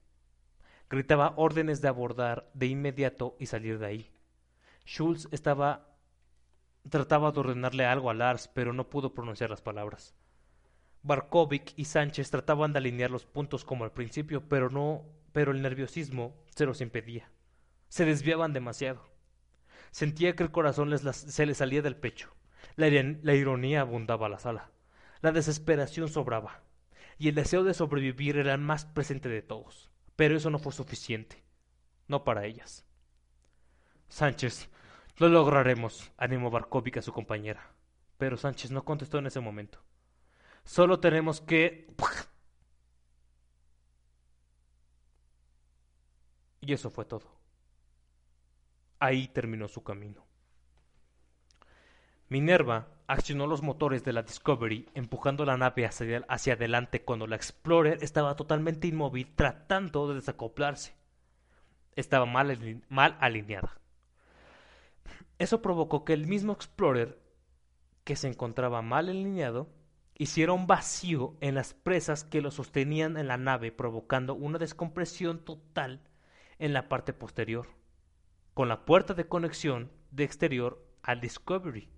[0.90, 4.12] Gritaba órdenes de abordar de inmediato y salir de ahí.
[4.86, 5.98] Schultz estaba
[6.90, 10.16] trataba de ordenarle algo a Lars, pero no pudo pronunciar las palabras.
[11.04, 15.62] Barkovic y Sánchez trataban de alinear los puntos como al principio, pero no, pero el
[15.62, 17.30] nerviosismo se los impedía.
[17.90, 19.12] Se desviaban demasiado.
[19.92, 22.34] Sentía que el corazón les se les salía del pecho.
[22.78, 24.72] La, la ironía abundaba la sala.
[25.22, 26.62] La desesperación sobraba.
[27.18, 29.92] Y el deseo de sobrevivir era el más presente de todos.
[30.16, 31.44] Pero eso no fue suficiente.
[32.08, 32.86] No para ellas.
[34.08, 34.70] Sánchez,
[35.18, 37.74] lo lograremos, animó Barkovic a su compañera.
[38.18, 39.80] Pero Sánchez no contestó en ese momento.
[40.64, 41.88] Solo tenemos que...
[46.62, 47.30] Y eso fue todo.
[49.00, 50.26] Ahí terminó su camino.
[52.30, 57.36] Minerva accionó los motores de la Discovery empujando la nave hacia, hacia, adelante cuando la
[57.36, 60.96] Explorer estaba totalmente inmóvil tratando de desacoplarse.
[61.96, 63.78] Estaba mal, mal alineada.
[65.38, 67.20] Eso provocó que el mismo Explorer,
[68.06, 69.68] que se encontraba mal alineado,
[70.16, 75.40] hiciera un vacío en las presas que lo sostenían en la nave, provocando una descompresión
[75.44, 76.02] total
[76.60, 77.68] en la parte posterior,
[78.54, 81.90] con la puerta de conexión de exterior al Discovery,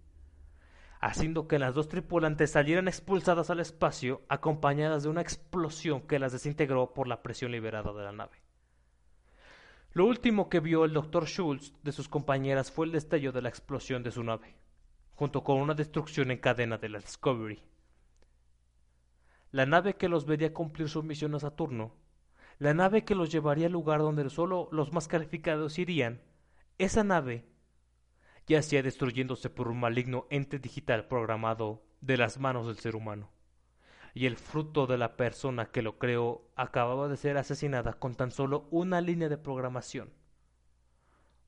[1.02, 6.32] haciendo que las dos tripulantes salieran expulsadas al espacio acompañadas de una explosión que las
[6.32, 8.42] desintegró por la presión liberada de la nave.
[9.92, 13.50] Lo último que vio el doctor Schultz de sus compañeras fue el destello de la
[13.50, 14.56] explosión de su nave,
[15.14, 17.62] junto con una destrucción en cadena de la Discovery.
[19.56, 21.94] La nave que los vería cumplir su misión a Saturno,
[22.60, 26.22] la nave que los llevaría al lugar donde solo los más calificados irían,
[26.78, 27.46] esa nave
[28.48, 33.32] yacía destruyéndose por un maligno ente digital programado de las manos del ser humano
[34.14, 38.32] y el fruto de la persona que lo creó acababa de ser asesinada con tan
[38.32, 40.12] solo una línea de programación.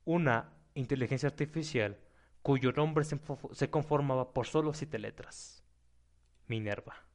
[0.05, 1.99] Una inteligencia artificial
[2.41, 5.61] cuyo nombre se, conformaba por solo siete letras.
[6.47, 7.06] Minerva.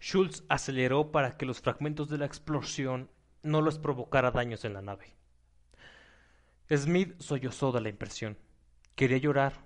[0.00, 3.10] Schultz aceleró para que los fragmentos de la explosión
[3.42, 5.14] no les provocara daños en la nave.
[6.74, 8.38] Smith sollozó de la impresión.
[8.94, 9.64] Quería llorar,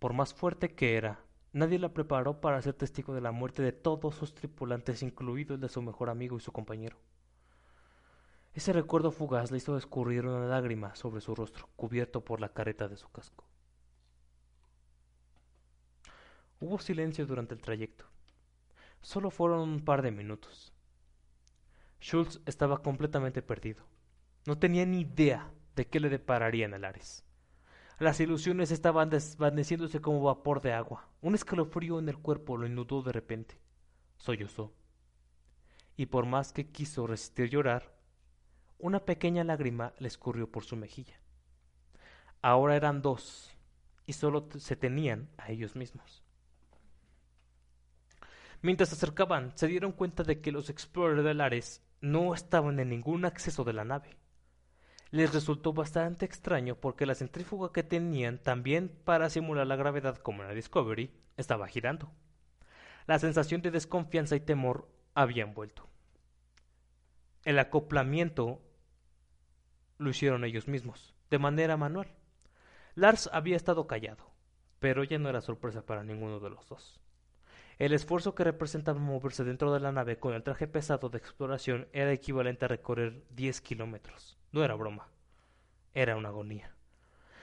[0.00, 1.20] por más fuerte que era,
[1.52, 5.60] nadie la preparó para ser testigo de la muerte de todos sus tripulantes, incluido el
[5.60, 6.96] de su mejor amigo y su compañero.
[8.52, 12.88] Ese recuerdo fugaz le hizo escurrir una lágrima sobre su rostro, cubierto por la careta
[12.88, 13.44] de su casco.
[16.58, 18.09] Hubo silencio durante el trayecto.
[19.02, 20.72] Solo fueron un par de minutos.
[22.00, 23.84] Schultz estaba completamente perdido.
[24.46, 27.24] No tenía ni idea de qué le depararía en el Ares.
[27.98, 31.08] Las ilusiones estaban desvaneciéndose como vapor de agua.
[31.20, 33.60] Un escalofrío en el cuerpo lo inundó de repente.
[34.16, 34.72] Sollozó.
[35.96, 37.94] Y por más que quiso resistir llorar,
[38.78, 41.20] una pequeña lágrima le escurrió por su mejilla.
[42.40, 43.54] Ahora eran dos,
[44.06, 46.24] y solo se tenían a ellos mismos.
[48.62, 52.90] Mientras se acercaban, se dieron cuenta de que los Explorer de Lares no estaban en
[52.90, 54.20] ningún acceso de la nave
[55.10, 60.42] les resultó bastante extraño porque la centrífuga que tenían también para simular la gravedad como
[60.42, 62.10] en la Discovery estaba girando.
[63.06, 65.88] La sensación de desconfianza y temor habían vuelto.
[67.44, 68.62] El acoplamiento
[69.98, 72.14] lo hicieron ellos mismos, de manera manual.
[72.94, 74.30] Lars había estado callado,
[74.78, 77.00] pero ya no era sorpresa para ninguno de los dos.
[77.80, 81.88] El esfuerzo que representaba moverse dentro de la nave con el traje pesado de exploración
[81.94, 84.38] era equivalente a recorrer 10 kilómetros.
[84.52, 85.08] No era broma.
[85.94, 86.74] Era una agonía.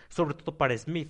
[0.10, 1.10] Sobre todo para Smith,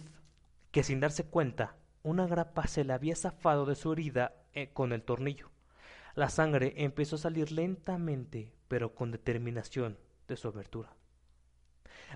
[0.72, 4.94] que sin darse cuenta, una grapa se le había zafado de su herida eh, con
[4.94, 5.52] el tornillo.
[6.16, 9.98] La sangre empezó a salir lentamente, pero con determinación,
[10.30, 10.96] de su abertura.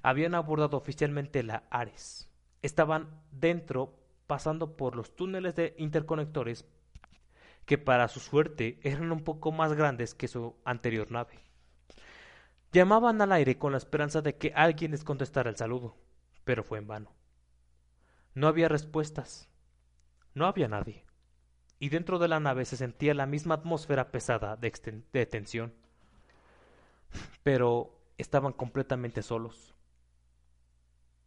[0.01, 2.29] Habían abordado oficialmente la Ares.
[2.61, 6.65] Estaban dentro, pasando por los túneles de interconectores,
[7.71, 11.39] que para su suerte eran un poco más grandes que su anterior nave.
[12.73, 15.95] Llamaban al aire con la esperanza de que alguien les contestara el saludo,
[16.43, 17.13] pero fue en vano.
[18.33, 19.47] No había respuestas.
[20.33, 21.05] No había nadie.
[21.79, 25.73] Y dentro de la nave se sentía la misma atmósfera pesada de, de tensión.
[27.41, 29.73] Pero estaban completamente solos.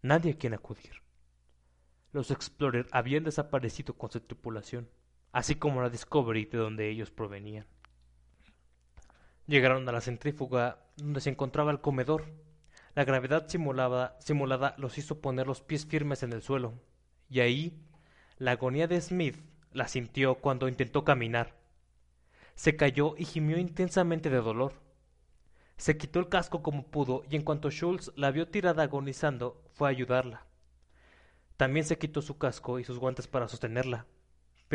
[0.02, 0.92] Nadie a quien acudir.
[2.12, 4.90] Los Explorer habían desaparecido con su tripulación,
[5.34, 7.66] así como la Discovery de donde ellos provenían.
[9.48, 12.24] Llegaron a la centrífuga donde se encontraba el comedor.
[12.94, 16.74] La gravedad simulada, los hizo poner los pies firmes en el suelo,
[17.28, 17.76] y ahí
[18.38, 19.36] la agonía de Smith
[19.72, 21.56] la sintió cuando intentó caminar.
[22.54, 24.74] Se cayó y gimió intensamente de dolor.
[25.76, 29.88] Se quitó el casco como pudo y en cuanto Schultz la vio tirada agonizando, fue
[29.88, 30.46] a ayudarla.
[31.56, 34.06] También se quitó su casco y sus guantes para sostenerla,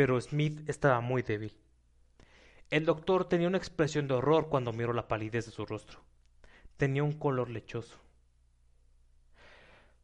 [0.00, 1.54] pero Smith estaba muy débil.
[2.70, 6.00] El doctor tenía una expresión de horror cuando miró la palidez de su rostro.
[6.78, 7.98] Tenía un color lechoso.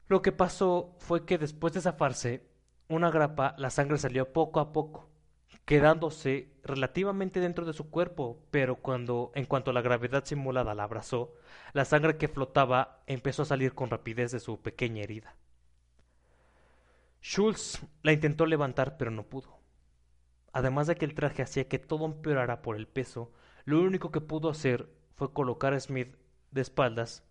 [0.06, 2.46] Lo que pasó fue que después de zafarse
[2.88, 5.08] una grapa, la sangre salió poco a poco,
[5.64, 11.32] quedándose relativamente dentro de su cuerpo, pero cuando, en cuanto la gravedad simulada la abrazó,
[11.72, 15.36] la sangre que flotaba empezó a salir con rapidez de su pequeña herida.
[17.22, 19.56] Schultz la intentó levantar, pero no pudo.
[20.56, 23.30] Además de que el traje hacía que todo empeorara por el peso,
[23.66, 26.16] lo único que pudo hacer fue colocar a Smith
[26.50, 27.22] de espaldas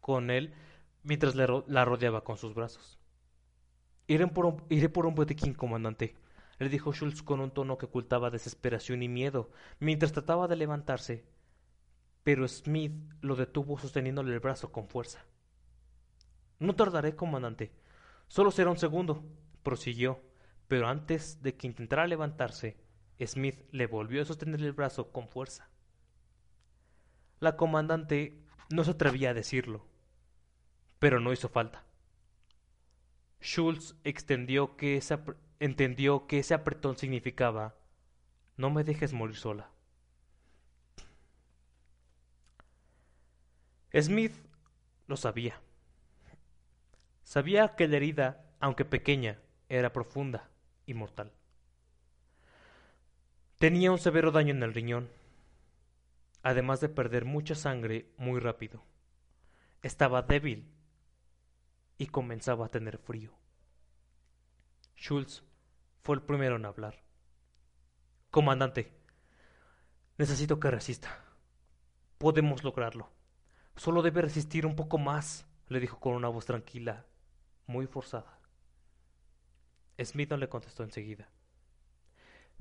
[0.00, 0.54] con él
[1.02, 3.00] mientras la rodeaba con sus brazos.
[4.06, 6.14] Iré por un, iré por un botiquín, comandante,
[6.60, 11.24] le dijo Schultz con un tono que ocultaba desesperación y miedo, mientras trataba de levantarse.
[12.22, 12.92] Pero Smith
[13.22, 15.24] lo detuvo sosteniéndole el brazo con fuerza.
[16.60, 17.72] No tardaré, comandante.
[18.28, 19.24] Solo será un segundo,
[19.64, 20.27] prosiguió,
[20.68, 22.76] pero antes de que intentara levantarse,
[23.26, 25.70] Smith le volvió a sostener el brazo con fuerza.
[27.40, 29.86] La comandante no se atrevía a decirlo,
[30.98, 31.84] pero no hizo falta.
[33.40, 35.02] Schultz extendió que
[35.58, 37.76] entendió que ese apretón significaba
[38.56, 39.70] no me dejes morir sola.
[43.98, 44.34] Smith
[45.06, 45.60] lo sabía.
[47.22, 49.38] Sabía que la herida, aunque pequeña,
[49.68, 50.50] era profunda
[50.88, 51.32] y mortal.
[53.58, 55.10] Tenía un severo daño en el riñón,
[56.42, 58.82] además de perder mucha sangre muy rápido.
[59.82, 60.72] Estaba débil
[61.98, 63.32] y comenzaba a tener frío.
[64.96, 65.44] Schultz
[66.02, 67.02] fue el primero en hablar.
[68.30, 68.92] Comandante,
[70.16, 71.22] necesito que resista.
[72.16, 73.10] Podemos lograrlo.
[73.76, 77.04] Solo debe resistir un poco más, le dijo con una voz tranquila,
[77.66, 78.37] muy forzada.
[80.04, 81.28] Smith no le contestó enseguida.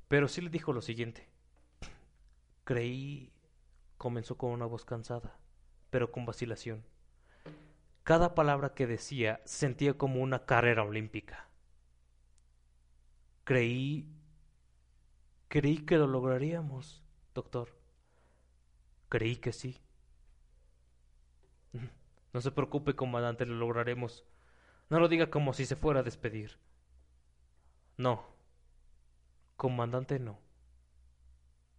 [0.08, 1.28] Pero sí le dijo lo siguiente.
[2.64, 3.32] Creí,
[3.98, 5.38] comenzó con una voz cansada,
[5.90, 6.84] pero con vacilación.
[8.04, 11.48] Cada palabra que decía sentía como una carrera olímpica.
[13.44, 14.08] Creí...
[15.50, 17.02] Creí que lo lograríamos,
[17.34, 17.78] doctor.
[19.10, 19.82] Creí que sí.
[22.34, 24.26] No se preocupe, comandante, lo lograremos.
[24.90, 26.60] No lo diga como si se fuera a despedir.
[27.98, 28.26] No.
[29.56, 30.40] Comandante, no.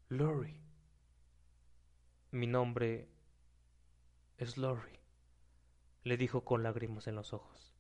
[0.09, 0.61] Lori.
[2.31, 3.09] Mi nombre
[4.37, 4.99] es Lori
[6.09, 7.75] le dijo con lágrimas en los ojos.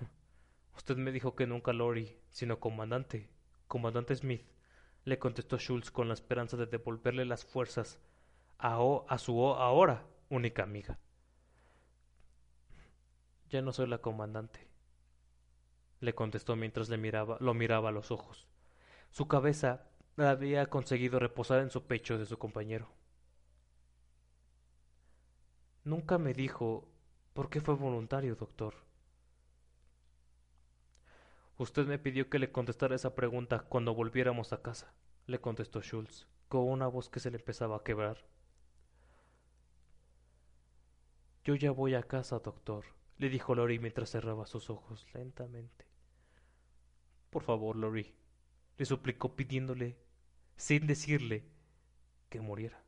[0.76, 3.28] Usted me dijo que nunca Lori, sino comandante,
[3.66, 4.46] comandante Smith,
[5.04, 7.98] le contestó Schultz con la esperanza de devolverle las fuerzas
[8.58, 8.78] a,
[9.08, 10.98] a su ahora única amiga.
[13.50, 14.68] Ya no soy la comandante,
[16.00, 18.46] le contestó mientras le miraba, lo miraba a los ojos.
[19.10, 19.86] Su cabeza
[20.16, 22.88] había conseguido reposar en su pecho de su compañero.
[25.84, 26.88] Nunca me dijo
[27.34, 28.74] ¿Por qué fue voluntario, doctor?
[31.58, 34.94] Usted me pidió que le contestara esa pregunta cuando volviéramos a casa,
[35.26, 38.24] le contestó Schultz, con una voz que se le empezaba a quebrar.
[41.42, 42.84] Yo ya voy a casa, doctor,
[43.18, 45.86] le dijo Lori mientras cerraba sus ojos lentamente.
[47.30, 48.14] Por favor, Lori,
[48.76, 49.98] le suplicó pidiéndole,
[50.56, 51.44] sin decirle,
[52.28, 52.82] que muriera.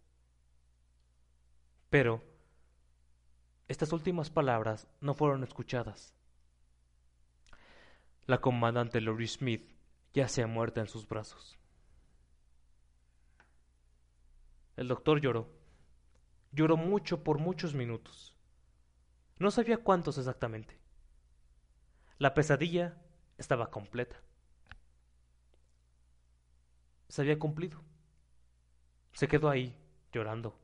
[1.90, 2.22] Pero,
[3.68, 6.14] estas últimas palabras no fueron escuchadas.
[8.26, 9.72] La comandante Lori Smith
[10.12, 11.58] ya se ha muerta en sus brazos.
[14.76, 15.48] El doctor lloró.
[16.52, 18.35] Lloró mucho por muchos minutos.
[19.38, 20.78] No sabía cuántos exactamente.
[22.18, 22.96] La pesadilla
[23.36, 24.16] estaba completa.
[27.08, 27.82] Se había cumplido.
[29.12, 29.78] Se quedó ahí,
[30.12, 30.58] llorando,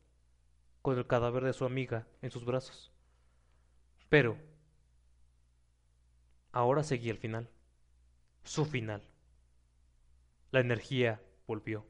[0.80, 2.92] con el cadáver de su amiga en sus brazos.
[4.08, 4.36] Pero
[6.52, 7.48] ahora seguía el final,
[8.44, 9.02] su final.
[10.50, 11.86] La energía volvió.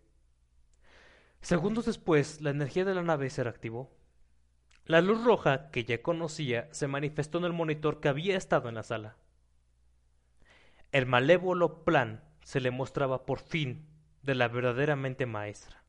[1.41, 3.91] Segundos después, la energía de la nave se reactivó.
[4.85, 8.75] La luz roja que ya conocía se manifestó en el monitor que había estado en
[8.75, 9.17] la sala.
[10.91, 13.87] El malévolo plan se le mostraba por fin
[14.23, 15.85] de la verdaderamente maestra,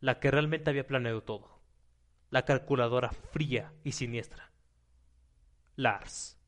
[0.00, 1.60] la que realmente había planeado todo,
[2.30, 4.50] la calculadora fría y siniestra.
[5.74, 6.38] Lars.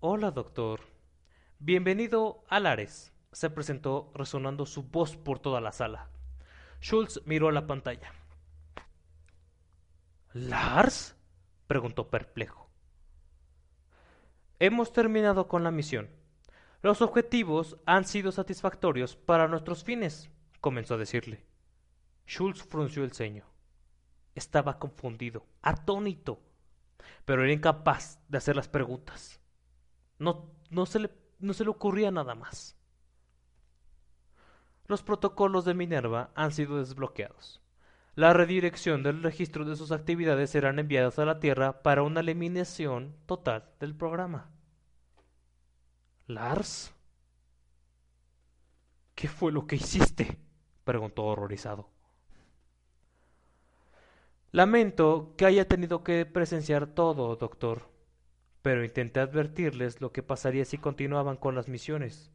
[0.00, 0.80] Hola, doctor.
[1.58, 6.10] Bienvenido a Lares, se presentó resonando su voz por toda la sala.
[6.82, 8.19] Schultz miró a la pantalla.
[10.32, 11.16] ¿Lars?
[11.66, 12.70] preguntó perplejo.
[14.60, 16.08] Hemos terminado con la misión.
[16.82, 20.30] Los objetivos han sido satisfactorios para nuestros fines,
[20.60, 21.44] comenzó a decirle.
[22.26, 23.44] Schultz frunció el ceño.
[24.34, 26.40] Estaba confundido, atónito,
[27.24, 29.40] pero era incapaz de hacer las preguntas.
[30.18, 32.76] No, no, se le, no se le ocurría nada más.
[34.86, 37.59] Los protocolos de Minerva han sido desbloqueados.
[38.20, 43.16] La redirección del registro de sus actividades serán enviadas a la Tierra para una eliminación
[43.24, 44.50] total del programa.
[46.26, 46.92] Lars.
[49.14, 50.38] ¿Qué fue lo que hiciste?
[50.84, 51.88] preguntó horrorizado.
[54.50, 57.88] Lamento que haya tenido que presenciar todo, doctor,
[58.60, 62.30] pero intenté advertirles lo que pasaría si continuaban con las misiones.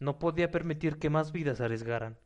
[0.00, 2.18] No podía permitir que más vidas arriesgaran.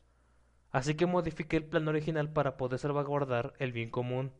[0.74, 4.32] Así que modifiqué el plan original para poder salvaguardar el bien común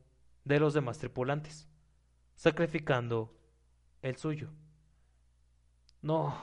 [0.43, 1.69] de los demás tripulantes,
[2.35, 3.39] sacrificando
[4.03, 4.51] el suyo.
[6.03, 6.37] No.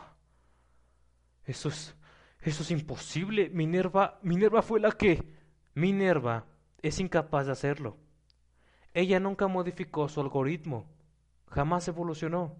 [1.43, 1.93] Eso es.
[2.39, 3.49] Eso es imposible.
[3.49, 4.17] Minerva.
[4.21, 5.35] Minerva fue la que.
[5.73, 6.45] Minerva
[6.81, 7.97] es incapaz de hacerlo.
[8.93, 10.89] Ella nunca modificó su algoritmo,
[11.47, 12.55] jamás evolucionó.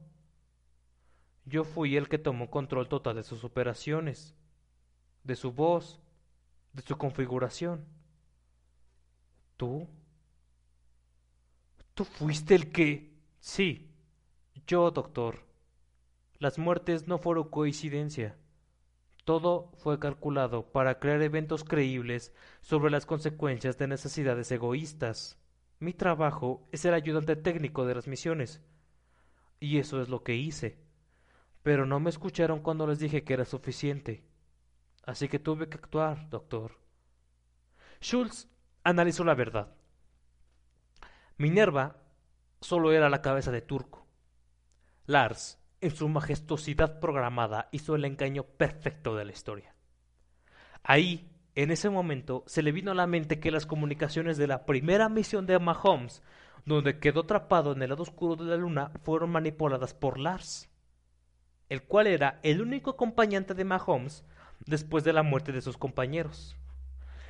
[1.46, 4.36] Yo fui el que tomó control total de sus operaciones,
[5.24, 6.02] de su voz,
[6.74, 7.86] de su configuración.
[9.58, 9.88] ¿Tú?
[11.94, 13.12] ¿Tú fuiste el que...
[13.40, 13.92] Sí,
[14.68, 15.46] yo, doctor.
[16.40, 18.38] Las muertes no fueron coincidencia.
[19.26, 25.38] Todo fue calculado para crear eventos creíbles sobre las consecuencias de necesidades egoístas.
[25.80, 28.62] Mi trabajo es ser ayudante técnico de las misiones.
[29.60, 30.80] Y eso es lo que hice.
[31.62, 34.24] Pero no me escucharon cuando les dije que era suficiente.
[35.04, 36.78] Así que tuve que actuar, doctor.
[38.02, 38.48] Schultz
[38.84, 39.74] analizó la verdad.
[41.38, 41.98] Minerva
[42.60, 44.06] solo era la cabeza de Turco.
[45.06, 49.74] Lars, en su majestuosidad programada, hizo el engaño perfecto de la historia.
[50.84, 54.66] Ahí en ese momento se le vino a la mente que las comunicaciones de la
[54.66, 56.24] primera misión de Mahomes,
[56.66, 60.70] donde quedó atrapado en el lado oscuro de la luna, fueron manipuladas por Lars,
[61.70, 64.24] el cual era el único acompañante de Mahomes
[64.66, 66.56] después de la muerte de sus compañeros.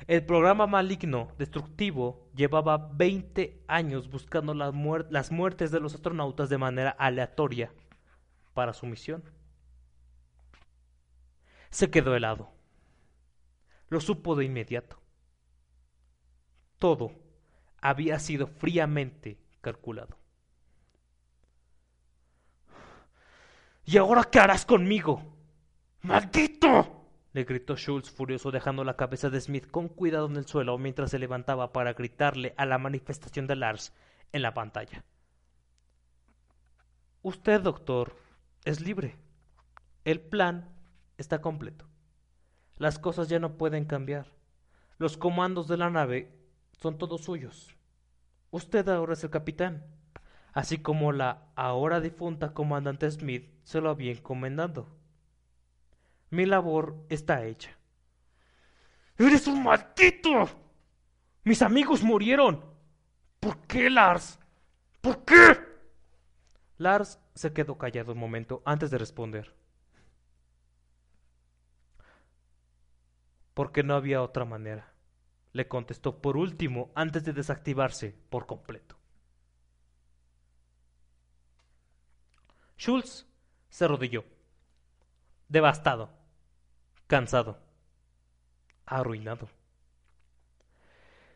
[0.06, 6.90] El programa maligno destructivo llevaba 20 años buscando las, muertes de los astronautas de manera
[6.90, 7.72] aleatoria
[8.52, 9.22] para su misión.
[11.70, 12.50] Se quedó helado
[13.92, 14.98] lo supo de inmediato.
[16.78, 17.12] Todo
[17.82, 20.16] había sido fríamente calculado.
[23.84, 25.22] ¿Y ahora qué harás conmigo?
[26.00, 27.01] ¡Maldito!
[27.32, 31.10] Le gritó Schultz furioso dejando la cabeza de Smith con cuidado en el suelo mientras
[31.10, 33.92] se levantaba para gritarle a la manifestación de Lars
[34.32, 35.04] en la pantalla.
[37.22, 38.16] Usted, doctor,
[38.64, 39.16] es libre.
[40.04, 40.74] El plan
[41.16, 41.86] está completo.
[42.76, 44.26] Las cosas ya no pueden cambiar.
[44.98, 46.36] Los comandos de la nave
[46.72, 47.76] son todos suyos.
[48.50, 49.86] Usted ahora es el capitán,
[50.52, 55.01] así como la ahora difunta comandante Smith se lo había encomendado.
[56.32, 57.70] Mi labor está hecha.
[59.16, 60.50] ¡Eres un maldito!
[61.44, 62.64] Mis amigos murieron.
[63.38, 64.38] ¿Por qué, Lars?
[65.00, 65.56] ¿Por qué?
[66.76, 69.54] Lars se quedó callado un momento antes de responder.
[73.54, 74.92] porque no había otra manera,
[75.52, 78.96] le contestó por último antes de desactivarse por completo.
[82.78, 83.26] Schultz
[83.68, 84.24] se arrodilló,
[85.48, 86.10] devastado,
[87.12, 87.58] cansado,
[88.86, 89.50] arruinado.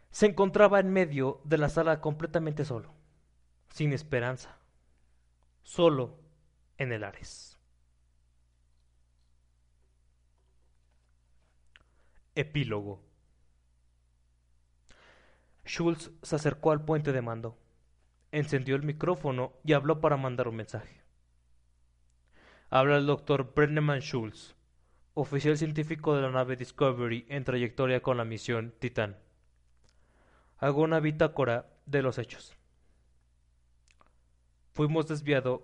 [0.09, 2.95] Se encontraba en medio de la sala completamente solo,
[3.69, 4.57] sin esperanza,
[5.63, 6.19] solo
[6.79, 7.61] en el Ares.
[12.35, 13.03] Epílogo.
[15.67, 17.59] Schultz se acercó al puente de mando,
[18.33, 21.03] encendió el micrófono y habló para mandar un mensaje.
[22.71, 24.56] Habla el doctor Brenneman Schultz,
[25.19, 29.17] oficial científico de la nave Discovery en trayectoria con la misión Titán.
[30.59, 32.55] Hago una bitácora de los hechos.
[34.75, 35.63] Fuimos desviados,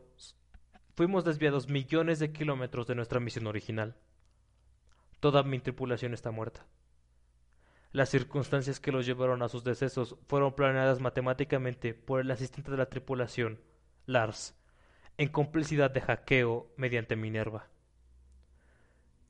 [0.94, 3.94] fuimos desviados millones de kilómetros de nuestra misión original.
[5.20, 6.64] Toda mi tripulación está muerta.
[7.90, 12.78] Las circunstancias que los llevaron a sus decesos fueron planeadas matemáticamente por el asistente de
[12.78, 13.60] la tripulación,
[14.06, 14.54] Lars,
[15.18, 17.68] en complicidad de hackeo mediante Minerva.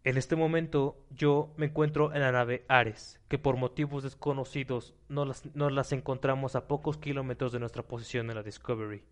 [0.05, 5.25] En este momento yo me encuentro en la nave Ares, que por motivos desconocidos no
[5.25, 9.05] las, las encontramos a pocos kilómetros de nuestra posición en la Discovery.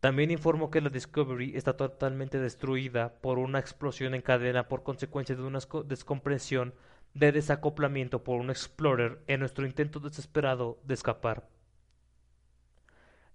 [0.00, 5.36] También informo que la Discovery está totalmente destruida por una explosión en cadena por consecuencia
[5.36, 6.74] de una descompresión
[7.14, 11.48] de desacoplamiento por un Explorer en nuestro intento desesperado de escapar.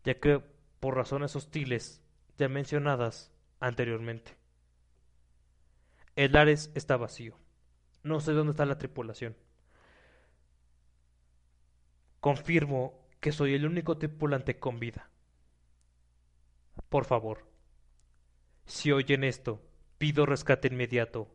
[0.04, 0.42] Ya que,
[0.82, 2.02] por razones hostiles
[2.38, 4.41] ya mencionadas anteriormente,
[6.22, 7.36] el Ares está vacío.
[8.04, 9.36] No sé dónde está la tripulación.
[12.20, 15.10] Confirmo que soy el único tripulante con vida.
[16.90, 17.48] Por favor,
[18.68, 19.64] si oyen esto,
[19.98, 21.28] pido rescate inmediato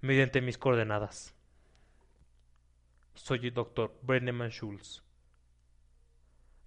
[0.00, 1.34] mediante mis coordenadas.
[3.12, 5.02] Soy el doctor Brenneman Schulz.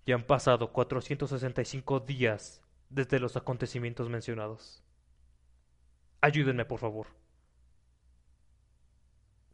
[0.06, 4.84] Ya han pasado 465 días desde los acontecimientos mencionados.
[6.22, 7.08] Ayúdenme, por favor.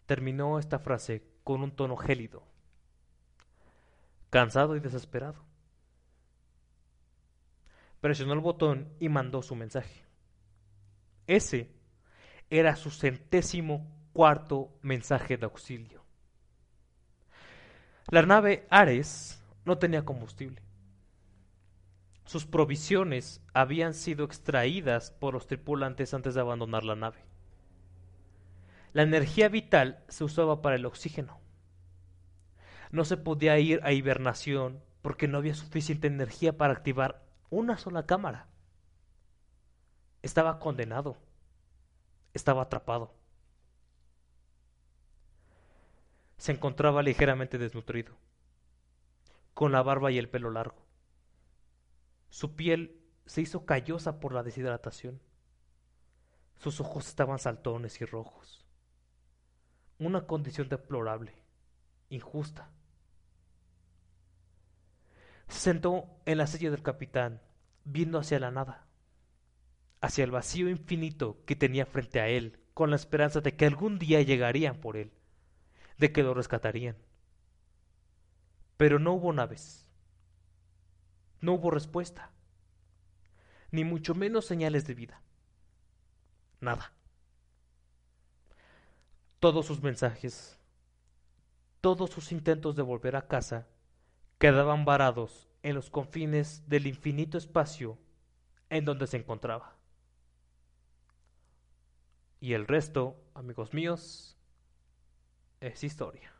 [0.05, 2.43] Terminó esta frase con un tono gélido,
[4.29, 5.43] cansado y desesperado.
[8.01, 10.05] Presionó el botón y mandó su mensaje.
[11.27, 11.71] Ese
[12.49, 16.03] era su centésimo cuarto mensaje de auxilio.
[18.09, 20.64] La nave Ares no tenía combustible.
[22.25, 27.23] Sus provisiones habían sido extraídas por los tripulantes antes de abandonar la nave.
[28.93, 31.39] La energía vital se usaba para el oxígeno.
[32.91, 38.07] No se podía ir a hibernación porque no había suficiente energía para activar una sola
[38.07, 38.47] cámara.
[40.23, 41.17] Estaba condenado.
[42.33, 43.13] Estaba atrapado.
[46.37, 48.13] Se encontraba ligeramente desnutrido,
[49.53, 50.84] con la barba y el pelo largo.
[52.35, 55.21] Su piel se hizo callosa por la deshidratación.
[56.57, 58.65] Sus ojos estaban saltones y rojos.
[59.99, 61.33] Una condición deplorable,
[62.09, 62.69] injusta.
[65.47, 67.41] Se sentó en la silla del capitán,
[67.85, 68.85] viendo hacia la nada,
[70.01, 73.97] hacia el vacío infinito que tenía frente a él, con la esperanza de que algún
[73.97, 75.13] día llegarían por él,
[75.97, 76.97] de que lo rescatarían.
[78.75, 79.84] Pero no hubo naves
[81.41, 82.31] no hubo respuesta,
[83.71, 85.21] ni mucho menos señales de vida.
[86.59, 86.93] Nada.
[89.39, 90.57] Todos sus mensajes,
[91.81, 93.67] todos sus intentos de volver a casa,
[94.39, 97.97] quedaban varados en los confines del infinito espacio
[98.69, 99.75] en donde se encontraba.
[102.39, 104.37] Y el resto, amigos míos,
[105.61, 106.31] es historia.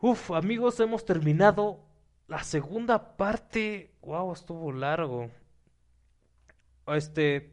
[0.00, 1.87] Uf, amigos, hemos terminado
[2.28, 5.30] la segunda parte, wow, estuvo largo.
[6.86, 7.50] Este,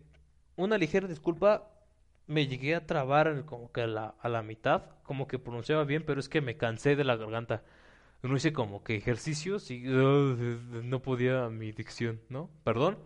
[0.58, 1.72] una ligera disculpa,
[2.28, 6.04] me llegué a trabar como que a la, a la mitad, como que pronunciaba bien,
[6.06, 7.64] pero es que me cansé de la garganta.
[8.22, 12.50] No hice como que ejercicios y no podía mi dicción, ¿no?
[12.64, 12.98] Perdón.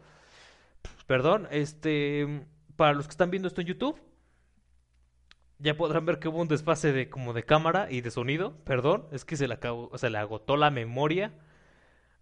[1.08, 2.46] Perdón, este,
[2.78, 4.00] para los que están viendo esto en YouTube,
[5.60, 8.56] ya podrán ver que hubo un desfase de como de cámara y de sonido.
[8.64, 11.34] Perdón, es que se le acabó, se le agotó la memoria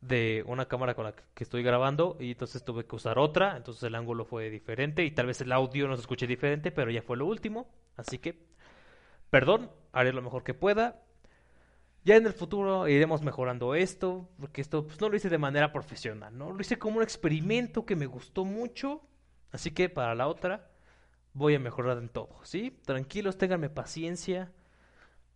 [0.02, 3.84] de una cámara con la que estoy grabando y entonces tuve que usar otra, entonces
[3.84, 7.02] el ángulo fue diferente y tal vez el audio no se escuche diferente, pero ya
[7.02, 8.48] fue lo último, así que
[9.30, 11.03] perdón, haré lo mejor que pueda.
[12.03, 15.74] Ya en el futuro iremos mejorando esto, porque esto pues, no lo hice de manera
[15.74, 16.53] profesional, ¿no?
[16.53, 19.02] Lo hice como un experimento que me gustó mucho,
[19.52, 20.69] así que para la otra
[21.34, 22.80] voy a mejorar en todo, ¿sí?
[22.86, 24.52] Tranquilos, ténganme paciencia.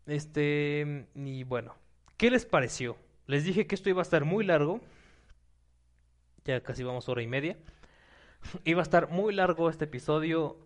[0.06, 1.76] Este, y bueno,
[2.18, 2.96] ¿qué les pareció?
[3.32, 4.82] Les dije que esto iba a estar muy largo.
[6.44, 7.58] Ya casi vamos hora y media.
[8.66, 10.58] Iba a estar muy largo este episodio.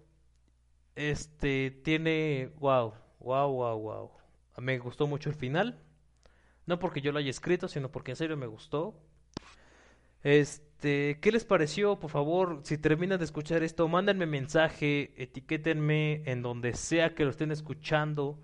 [0.95, 2.49] Este tiene.
[2.57, 4.11] Wow, wow, wow, wow.
[4.57, 5.79] Me gustó mucho el final.
[6.65, 8.99] No porque yo lo haya escrito, sino porque en serio me gustó.
[10.23, 11.99] Este, ¿qué les pareció?
[11.99, 17.29] Por favor, si terminan de escuchar esto, mándenme mensaje, etiquétenme en donde sea que lo
[17.29, 18.39] estén escuchando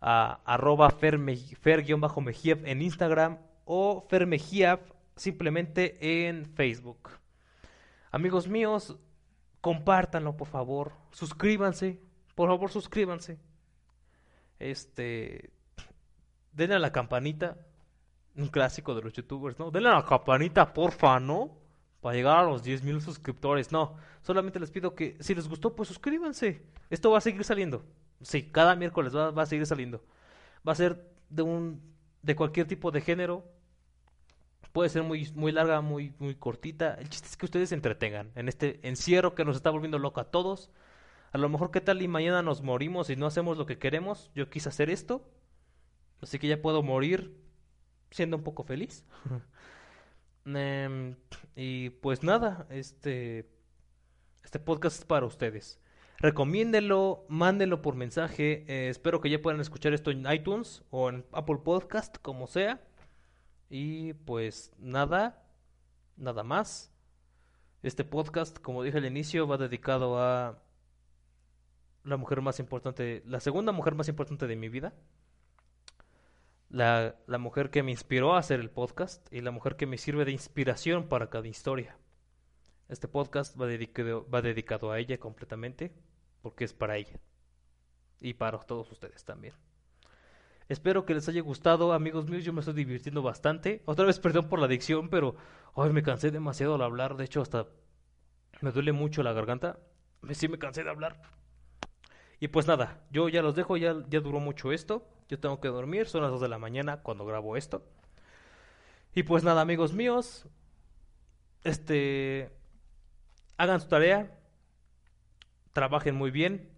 [0.00, 4.80] a arroba fer-mejiev en Instagram o fermejiev
[5.16, 7.10] simplemente en Facebook.
[8.10, 8.96] Amigos míos,
[9.60, 12.00] compártanlo por favor, suscríbanse,
[12.34, 13.38] por favor suscríbanse.
[14.58, 15.52] Este,
[16.52, 17.58] denle a la campanita,
[18.36, 19.70] un clásico de los youtubers, ¿no?
[19.70, 21.58] Denle a la campanita, porfa, ¿no?
[22.00, 23.96] Para llegar a los 10.000 suscriptores, no.
[24.22, 26.62] Solamente les pido que si les gustó, pues suscríbanse.
[26.88, 27.84] Esto va a seguir saliendo.
[28.22, 30.04] Sí, cada miércoles va, a seguir saliendo.
[30.66, 31.80] Va a ser de un
[32.22, 33.44] de cualquier tipo de género.
[34.72, 36.94] Puede ser muy, muy larga, muy, muy cortita.
[36.94, 40.20] El chiste es que ustedes se entretengan en este encierro que nos está volviendo loco
[40.20, 40.70] a todos.
[41.32, 44.30] A lo mejor qué tal y mañana nos morimos y no hacemos lo que queremos.
[44.34, 45.28] Yo quise hacer esto.
[46.20, 47.36] Así que ya puedo morir
[48.10, 49.04] siendo un poco feliz.
[50.46, 51.16] Em,
[51.54, 53.48] y pues nada, este,
[54.42, 55.79] este podcast es para ustedes.
[56.20, 58.64] Recomiéndenlo, mándenlo por mensaje.
[58.68, 62.78] eh, espero que ya puedan escuchar esto en iTunes o en Apple Podcast, como sea.
[63.70, 65.42] Y pues nada,
[66.18, 66.92] nada más.
[67.82, 70.62] Este podcast, como dije al inicio, va dedicado a
[72.04, 74.92] la mujer más importante, la segunda mujer más importante de mi vida.
[76.68, 79.96] La, la mujer que me inspiró a hacer el podcast y la mujer que me
[79.96, 81.96] sirve de inspiración para cada historia.
[82.90, 85.94] Este podcast va dedicado, va dedicado a ella completamente
[86.42, 87.18] porque es para ella
[88.20, 89.54] y para todos ustedes también.
[90.68, 92.44] Espero que les haya gustado, amigos míos.
[92.44, 93.82] Yo me estoy divirtiendo bastante.
[93.86, 95.34] Otra vez, perdón por la adicción, pero
[95.74, 97.16] hoy me cansé demasiado al hablar.
[97.16, 97.66] De hecho, hasta
[98.60, 99.80] me duele mucho la garganta.
[100.30, 101.22] Sí me cansé de hablar.
[102.38, 103.76] Y pues nada, yo ya los dejo.
[103.76, 105.08] Ya, ya duró mucho esto.
[105.28, 106.06] Yo tengo que dormir.
[106.06, 107.84] Son las 2 de la mañana cuando grabo esto.
[109.12, 110.46] Y pues nada, amigos míos.
[111.64, 112.56] Este.
[113.56, 114.39] Hagan su tarea.
[115.72, 116.70] Trabajen muy bien.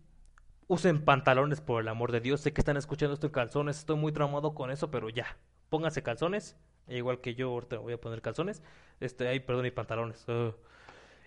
[0.69, 2.41] Usen pantalones por el amor de Dios.
[2.41, 3.79] Sé que están escuchando esto en calzones.
[3.79, 5.37] Estoy muy traumado con eso, pero ya.
[5.69, 6.57] Pónganse calzones.
[6.87, 8.63] E igual que yo ahorita voy a poner calzones.
[9.01, 10.27] Este, ay, perdón, y pantalones.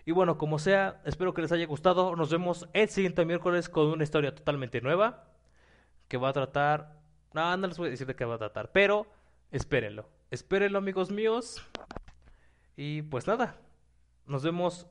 [0.04, 2.14] Y bueno, como sea, espero que les haya gustado.
[2.16, 5.24] Nos vemos el siguiente miércoles con una historia totalmente nueva.
[6.08, 7.00] Que va a tratar.
[7.34, 8.72] No, no les voy a decir de qué va a tratar.
[8.72, 9.06] Pero
[9.50, 10.08] espérenlo.
[10.30, 11.62] Espérenlo, amigos míos.
[12.76, 13.56] Y pues nada.
[14.26, 14.86] Nos vemos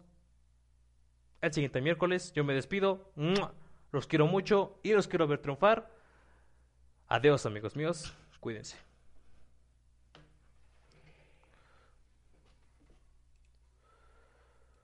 [1.46, 2.34] el siguiente miércoles.
[2.34, 3.12] Yo me despido.
[3.92, 5.90] Los quiero mucho y los quiero ver triunfar.
[7.08, 8.14] Adiós amigos míos.
[8.40, 8.85] Cuídense.